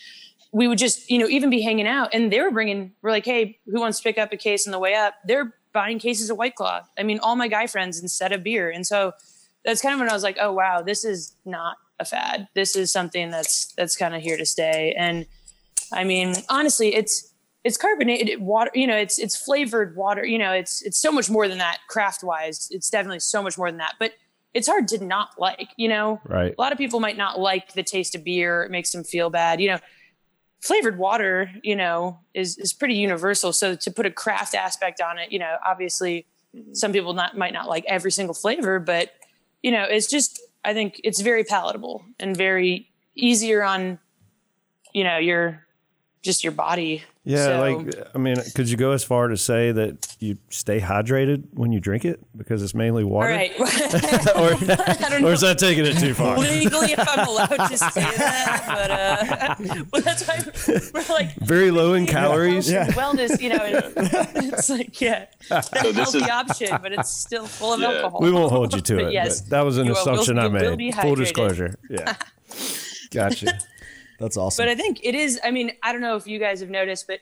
[0.53, 3.25] we would just, you know, even be hanging out and they were bringing, we're like,
[3.25, 5.13] hey, who wants to pick up a case on the way up?
[5.27, 6.81] They're buying cases of White Claw.
[6.97, 8.71] I mean, all my guy friends instead of beer.
[8.71, 9.11] And so
[9.65, 12.47] that's kind of when I was like, oh, wow, this is not a fad.
[12.53, 14.93] This is something that's, that's kind of here to stay.
[14.97, 15.25] And
[15.91, 17.33] I mean, honestly, it's,
[17.65, 21.29] it's carbonated water you know it's it's flavored water you know it's it's so much
[21.29, 24.13] more than that craft wise it's definitely so much more than that but
[24.53, 26.53] it's hard to not like you know Right.
[26.57, 29.29] a lot of people might not like the taste of beer it makes them feel
[29.29, 29.79] bad you know
[30.61, 35.17] flavored water you know is is pretty universal so to put a craft aspect on
[35.17, 36.25] it you know obviously
[36.55, 36.73] mm-hmm.
[36.73, 39.11] some people not might not like every single flavor but
[39.65, 43.97] you know it's just i think it's very palatable and very easier on
[44.93, 45.65] you know your
[46.21, 49.71] just your body Yeah, So- like I mean, could you go as far to say
[49.71, 53.29] that you stay hydrated when you drink it because it's mainly water?
[53.29, 53.51] right.
[54.35, 54.53] or,
[55.25, 56.37] or is that taking it too far?
[56.37, 60.39] legally if I'm allowed to say that, but uh, but that's why
[60.93, 62.69] we're like Very low in calories.
[62.71, 62.87] Yeah.
[62.89, 63.41] wellness.
[63.41, 67.79] You know, it's like yeah, the this healthy is- option, but it's still full of
[67.81, 67.89] Yeah.
[67.91, 68.19] alcohol.
[68.21, 69.13] We won't hold you to But it.
[69.13, 70.93] yes, but that was an you will- we'll- assumption I made.
[70.95, 71.75] Full disclosure.
[71.89, 72.15] Yeah.
[73.11, 73.57] Gotcha.
[74.19, 74.63] That's awesome.
[74.65, 75.39] But I think it is.
[75.43, 77.19] I mean, I don't know if you guys have noticed, but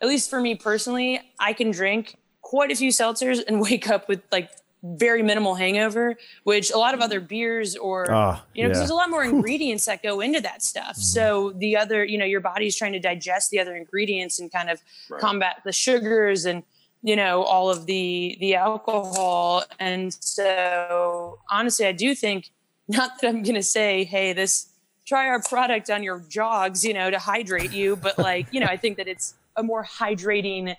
[0.00, 4.08] at least for me personally, I can drink quite a few seltzers and wake up
[4.08, 4.50] with like
[4.82, 8.80] very minimal hangover, which a lot of other beers or Ah, you know, because yeah.
[8.80, 10.96] there's a lot more ingredients that go into that stuff.
[10.96, 14.68] So the other, you know, your body's trying to digest the other ingredients and kind
[14.68, 15.20] of Right.
[15.22, 16.62] combat the sugars and
[17.02, 19.64] you know all of the the alcohol.
[19.80, 22.50] And so honestly, I do think
[22.88, 24.68] not that I'm going to say, hey, this
[25.04, 28.66] try our product on your jogs, you know, to hydrate you, but like, you know,
[28.66, 30.74] I think that it's a more hydrating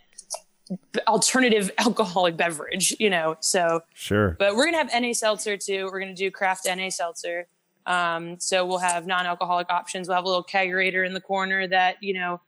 [1.07, 3.37] alternative alcoholic beverage, you know.
[3.39, 4.31] So, Sure.
[4.39, 5.85] but we're gonna have NA seltzer too.
[5.91, 7.47] We're gonna do craft NA seltzer.
[7.85, 10.07] Um, so we'll have non-alcoholic options.
[10.07, 12.41] We'll have a little kegerator in the corner that you know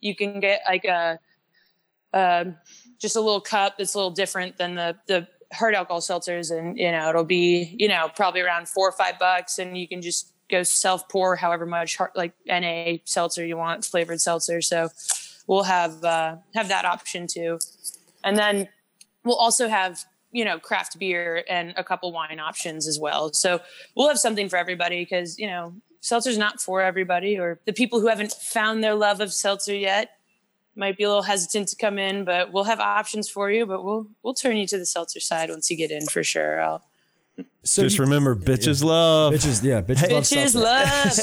[0.00, 1.18] you can get like a
[2.14, 2.56] um,
[2.98, 6.78] just a little cup that's a little different than the the hard alcohol seltzers, and
[6.78, 10.00] you know it'll be you know probably around four or five bucks, and you can
[10.00, 14.60] just go self pour however much like NA seltzer you want, flavored seltzer.
[14.60, 14.88] So
[15.46, 17.58] we'll have uh, have that option too,
[18.24, 18.68] and then
[19.24, 23.32] we'll also have you know craft beer and a couple wine options as well.
[23.32, 23.60] So
[23.94, 28.00] we'll have something for everybody because you know seltzer's not for everybody or the people
[28.00, 30.10] who haven't found their love of seltzer yet
[30.76, 33.84] might be a little hesitant to come in but we'll have options for you but
[33.84, 36.60] we'll we'll turn you to the seltzer side once you get in for sure.
[36.60, 36.87] I'll,
[37.62, 39.32] so Just you- remember, bitches love.
[39.34, 40.58] bitches, yeah, bitches, love bitches seltzer.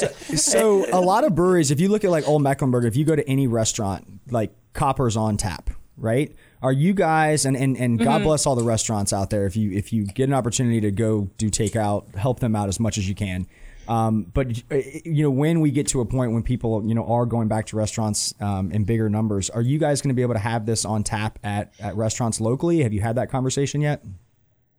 [0.06, 3.04] love so a lot of breweries, if you look at like Olde Mecklenburg, if you
[3.04, 6.34] go to any restaurant, like Copper's on tap, right?
[6.62, 9.46] Are you guys and and, and God bless all the restaurants out there.
[9.46, 12.80] If you if you get an opportunity to go do takeout, help them out as
[12.80, 13.46] much as you can.
[13.88, 17.06] Um, but uh, you know when we get to a point when people you know
[17.06, 20.22] are going back to restaurants um, in bigger numbers, are you guys going to be
[20.22, 22.82] able to have this on tap at at restaurants locally?
[22.82, 24.02] Have you had that conversation yet?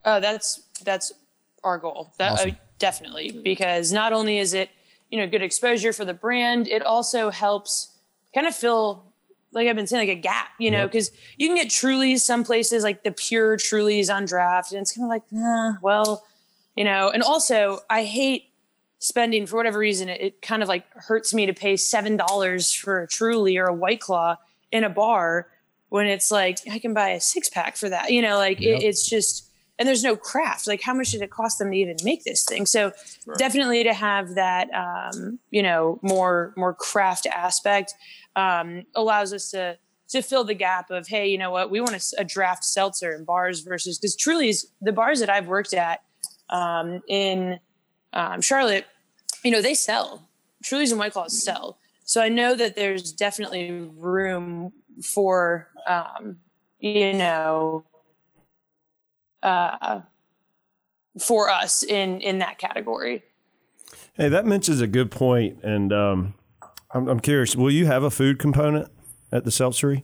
[0.04, 1.13] Oh, that's that's
[1.67, 2.13] our goal.
[2.17, 2.51] That Awesome.
[2.51, 4.69] uh, definitely because not only is it
[5.12, 7.95] you know good exposure for the brand, it also helps
[8.34, 9.03] kind of fill
[9.51, 12.43] like I've been saying like a gap, you know, because you can get Trulies some
[12.43, 16.25] places like the pure Trulies on draft, and it's kind of like, nah, well,
[16.75, 17.10] you know.
[17.10, 18.49] And also, I hate
[18.99, 20.10] spending for whatever reason.
[20.10, 23.65] It, it kind of like hurts me to pay seven dollars for a Truly or
[23.65, 24.36] a White Claw
[24.71, 25.47] in a bar
[25.89, 28.12] when it's like I can buy a six pack for that.
[28.12, 28.82] You know, like Yep.
[28.82, 29.46] it, it's just
[29.80, 30.68] and there's no craft.
[30.68, 32.66] Like how much did it cost them to even make this thing?
[32.66, 32.92] So
[33.38, 37.94] definitely to have that, um, you know, more more craft aspect
[38.36, 39.78] um, allows us to
[40.10, 43.13] to fill the gap of hey, you know what, we want a, a draft seltzer
[43.13, 46.02] in bars versus because truly is the bars that I've worked at
[46.50, 47.60] um, in
[48.13, 48.86] um, Charlotte,
[49.44, 50.28] you know, they sell
[50.63, 51.78] Trulies and White Claws sell.
[52.04, 54.71] So I know that there's definitely room
[55.04, 56.38] for, um,
[56.80, 57.84] you know,
[59.48, 60.02] uh,
[61.19, 63.23] for us in in that category.
[64.15, 66.33] Hey, that mentions a good point, and um,
[66.91, 67.56] I'm, I'm curious.
[67.56, 68.89] Will you have a food component
[69.31, 70.04] at the seltzery?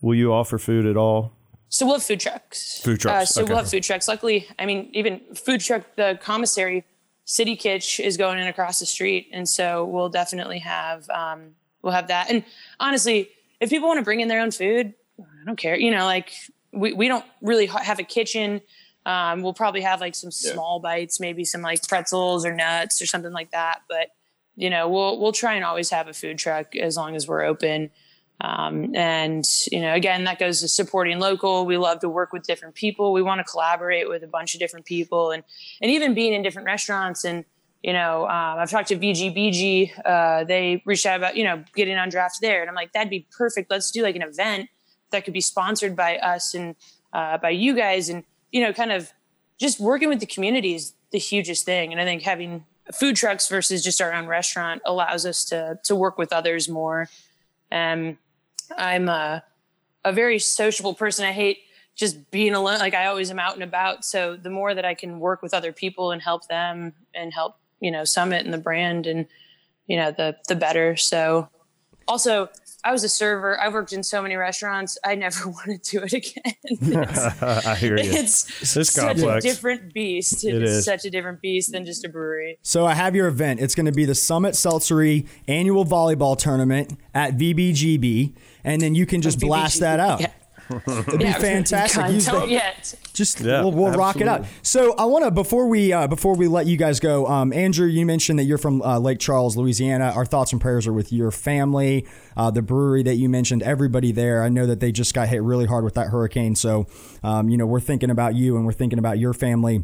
[0.00, 1.32] Will you offer food at all?
[1.70, 2.80] So we'll have food trucks.
[2.80, 3.52] Food trucks, Uh, so okay.
[3.52, 4.08] we'll have food trucks.
[4.08, 6.84] Luckily, I mean, even food truck, the commissary,
[7.24, 11.50] City Kitch is going in across the street, and so we'll definitely have um,
[11.82, 12.30] we'll have that.
[12.30, 12.42] And
[12.80, 13.28] honestly,
[13.60, 15.76] if people want to bring in their own food, I don't care.
[15.78, 16.32] You know, like
[16.72, 18.60] we we don't really have a kitchen.
[19.06, 20.52] Um, we'll probably have like some Yeah.
[20.52, 23.80] small bites, maybe some like pretzels or nuts or something like that.
[23.88, 24.08] But
[24.56, 27.42] you know, we'll we'll try and always have a food truck as long as we're
[27.42, 27.90] open.
[28.40, 31.66] Um, and you know, again, that goes to supporting local.
[31.66, 33.12] We love to work with different people.
[33.12, 35.42] We want to collaborate with a bunch of different people, and
[35.80, 37.24] and even being in different restaurants.
[37.24, 37.44] And
[37.82, 39.92] you know, um, I've talked to VBGB.
[40.04, 43.10] Uh, they reached out about you know getting on draft there, and I'm like, that'd
[43.10, 43.70] be perfect.
[43.70, 44.68] Let's do like an event
[45.10, 46.76] that could be sponsored by us and
[47.12, 49.12] uh, by you guys, and you know, kind of
[49.58, 51.92] just working with the community is the hugest thing.
[51.92, 55.96] And I think having food trucks versus just our own restaurant allows us to to
[55.96, 57.08] work with others more.
[57.70, 58.18] Um,
[58.76, 59.42] I'm a,
[60.04, 61.24] a very sociable person.
[61.24, 61.58] I hate
[61.94, 62.78] just being alone.
[62.78, 64.04] Like I always am out and about.
[64.04, 67.56] So the more that I can work with other people and help them and help,
[67.80, 69.26] you know, Summit and the brand and,
[69.86, 70.96] you know, the, the better.
[70.96, 71.48] So
[72.08, 72.48] also
[72.84, 73.60] I was a server.
[73.60, 74.96] I've worked in so many restaurants.
[75.04, 76.54] I never want to do it again.
[76.70, 78.04] It's, I hear you.
[78.10, 79.44] it's It's such complex.
[79.44, 80.44] a different beast.
[80.44, 80.84] It it's is.
[80.84, 82.58] such a different beast than just a brewery.
[82.62, 83.60] So I have your event.
[83.60, 88.32] It's going to be the Summit Seltzery annual volleyball tournament at VBGB,
[88.64, 90.20] and then you can just blast that out.
[90.20, 90.30] Yeah.
[90.70, 92.00] It'd be fantastic.
[92.00, 92.94] God, Use don't the- yet.
[93.12, 94.44] just Yeah, we'll, we'll rock it out.
[94.62, 97.86] So I want to before we uh, before we let you guys go, um, Andrew,
[97.86, 100.12] you mentioned that you're from uh, Lake Charles, Louisiana.
[100.14, 102.06] Our thoughts and prayers are with your family,
[102.36, 104.42] uh, the brewery that you mentioned, everybody there.
[104.42, 106.86] I know that they just got hit really hard with that hurricane, so
[107.22, 109.82] um, you know we're thinking about you and we're thinking about your family.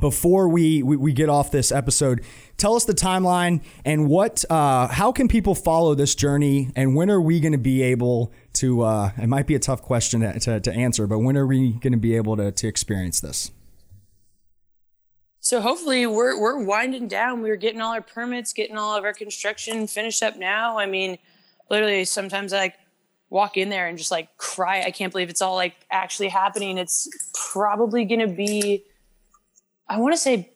[0.00, 2.24] Before we, we, we get off this episode,
[2.56, 7.10] tell us the timeline and what uh, how can people follow this journey and when
[7.10, 10.40] are we going to be able to uh, it might be a tough question to,
[10.40, 13.50] to, to answer, but when are we going to be able to, to experience this?
[15.40, 17.42] So hopefully we're we're winding down.
[17.42, 20.78] We're getting all our permits, getting all of our construction finished up now.
[20.78, 21.18] I mean,
[21.68, 22.78] literally sometimes I like
[23.28, 24.84] walk in there and just like cry.
[24.84, 26.78] I can't believe it's all like actually happening.
[26.78, 28.84] It's probably gonna be
[29.88, 30.52] I wanna say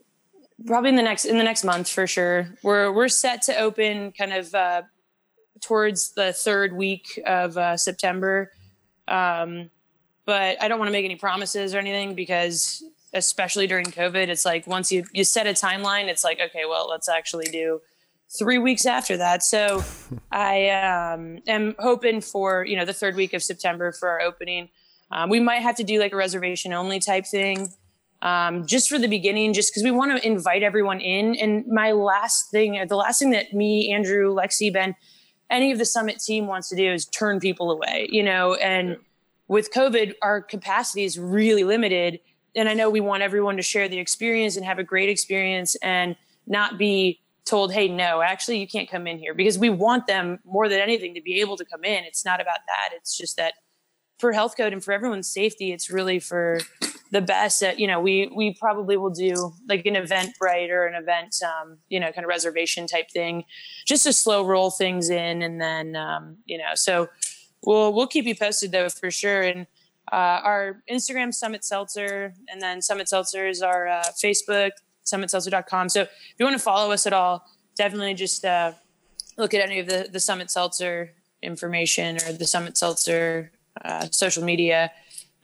[0.66, 2.54] probably in the next in the next month for sure.
[2.62, 4.82] We're we're set to open kind of uh
[5.60, 8.52] towards the third week of uh, September.
[9.08, 9.70] Um,
[10.24, 14.44] but I don't want to make any promises or anything because especially during COVID, it's
[14.44, 17.80] like once you, you set a timeline, it's like, okay, well, let's actually do
[18.36, 19.42] three weeks after that.
[19.42, 19.84] So
[20.32, 24.68] I um, am hoping for, you know, the third week of September for our opening.
[25.12, 27.68] Um, we might have to do like a reservation only type thing
[28.22, 31.36] um, just for the beginning, just because we want to invite everyone in.
[31.36, 34.94] And my last thing, the last thing that me, Andrew, Lexi, Ben,
[35.50, 38.96] any of the summit team wants to do is turn people away, you know, and
[39.48, 42.18] with COVID, our capacity is really limited.
[42.56, 45.76] And I know we want everyone to share the experience and have a great experience
[45.76, 50.06] and not be told, hey, no, actually, you can't come in here because we want
[50.08, 52.02] them more than anything to be able to come in.
[52.04, 52.90] It's not about that.
[52.96, 53.54] It's just that
[54.18, 56.60] for health code and for everyone's safety, it's really for
[57.10, 60.94] the best that, you know, we, we probably will do like an Eventbrite or an
[60.94, 63.44] event, um, you know, kind of reservation type thing,
[63.86, 65.42] just to slow roll things in.
[65.42, 67.08] And then, um, you know, so
[67.64, 69.42] we'll, we'll keep you posted though, for sure.
[69.42, 69.66] And,
[70.12, 74.70] uh, our Instagram Summit Seltzer, and then Summit Seltzer is our uh, Facebook,
[75.04, 75.88] summitseltzer.com.
[75.88, 77.44] So if you want to follow us at all,
[77.76, 78.72] definitely just uh,
[79.36, 81.12] look at any of the, the Summit Seltzer
[81.42, 83.50] information or the Summit Seltzer
[83.84, 84.90] uh, social media.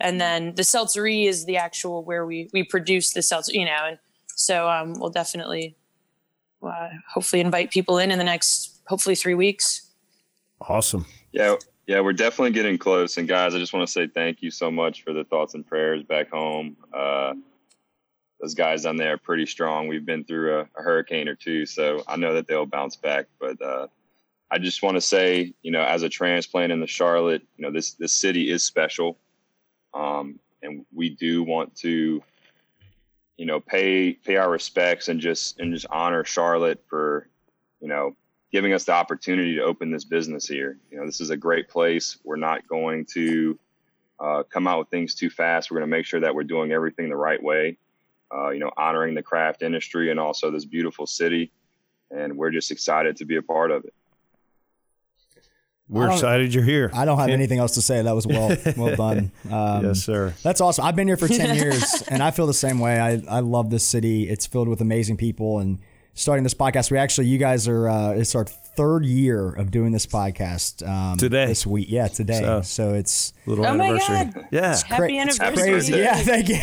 [0.00, 3.84] And then the Seltzery is the actual where we, we produce the seltzer, you know,
[3.86, 3.98] and
[4.34, 5.76] so um, we'll definitely
[6.62, 9.90] uh, hopefully invite people in in the next, hopefully three weeks.
[10.60, 11.06] Awesome.
[11.32, 11.56] Yeah,
[11.86, 13.16] yeah, we're definitely getting close.
[13.16, 15.66] And guys, I just want to say thank you so much for the thoughts and
[15.66, 16.76] prayers back home.
[16.92, 17.34] Uh,
[18.40, 19.88] those guys down there are pretty strong.
[19.88, 23.26] We've been through a, a hurricane or two, so I know that they'll bounce back.
[23.40, 23.86] But uh,
[24.53, 27.72] I just want to say, you know, as a transplant in the Charlotte, you know,
[27.72, 29.16] this this city is special,
[29.94, 32.22] um, and we do want to,
[33.38, 37.28] you know, pay pay our respects and just and just honor Charlotte for,
[37.80, 38.14] you know,
[38.53, 40.76] giving us the opportunity to open this business here.
[40.90, 42.18] You know, this is a great place.
[42.22, 43.59] We're not going to
[44.20, 45.70] uh, come out with things too fast.
[45.70, 47.78] We're going to make sure that we're doing everything the right way.
[48.30, 51.50] Uh, you know, honoring the craft industry and also this beautiful city.
[52.11, 53.94] And we're just excited to be a part of it.
[55.93, 56.90] We're excited you're here.
[56.95, 58.01] I don't have anything else to say.
[58.03, 59.30] That was well well done.
[59.51, 60.34] Um, yes, sir.
[60.43, 60.84] That's awesome.
[60.84, 62.99] I've been here for 10 years and I feel the same way.
[62.99, 64.28] I, I love this city.
[64.28, 65.78] It's filled with amazing people and
[66.14, 66.90] starting this podcast.
[66.90, 71.16] We actually, you guys are, uh, it's our third year of doing this podcast um,
[71.18, 71.46] Today.
[71.46, 71.86] This week.
[71.90, 72.40] Yeah, today.
[72.40, 74.24] So, So- it's Little Oh my anniversary.
[74.32, 74.48] God.
[74.52, 74.80] Yeah.
[74.86, 75.52] Happy anniversary.
[75.70, 75.92] crazy.
[75.98, 76.56] Yeah, thank you.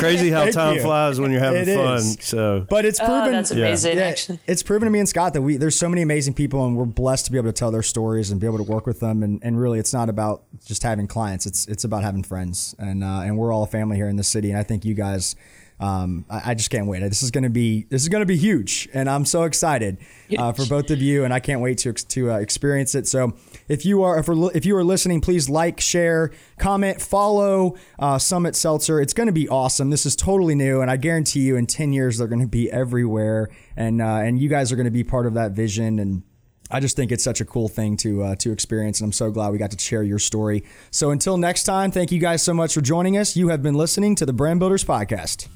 [0.00, 0.82] Crazy how Thank time you.
[0.82, 1.96] flies when you're having It fun.
[1.98, 2.18] is.
[2.20, 3.28] So but it's proven.
[3.28, 4.40] Oh, that's amazing, Yeah, actually.
[4.46, 6.84] it's proven to me and Scott that we there's so many amazing people and we're
[6.84, 9.22] blessed to be able to tell their stories and be able to work with them
[9.22, 13.02] and, and really it's not about just having clients it's it's about having friends and
[13.04, 15.36] uh, and we're all a family here in the city and I think you guys
[15.78, 17.00] um, I, I just can't wait.
[17.00, 19.98] This is going to be this is going to be huge, and I'm so excited
[20.38, 23.06] uh, for both of you, and I can't wait to to uh, experience it.
[23.06, 23.34] So,
[23.68, 28.56] if you are if, if you are listening, please like, share, comment, follow uh, Summit
[28.56, 29.00] Seltzer.
[29.00, 29.90] It's going to be awesome.
[29.90, 32.70] This is totally new, and I guarantee you, in ten years, they're going to be
[32.70, 36.22] everywhere, and uh, and you guys are going to be part of that vision and.
[36.68, 39.30] I just think it's such a cool thing to uh, to experience, and I'm so
[39.30, 40.64] glad we got to share your story.
[40.90, 43.36] So until next time, thank you guys so much for joining us.
[43.36, 45.46] You have been listening to the Brand Builders Podcast.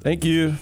[0.00, 0.54] Thank you.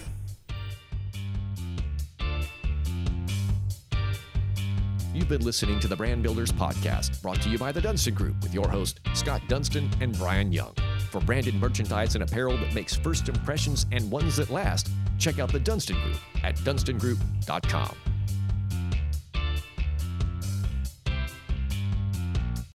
[5.15, 8.41] You've been listening to the Brand Builders Podcast, brought to you by the Dunston Group
[8.41, 10.75] with your host, Scott Dunston and Brian Young.
[11.11, 15.51] For branded merchandise and apparel that makes first impressions and ones that last, check out
[15.51, 18.08] the Dunston Group at dunstongroup.com.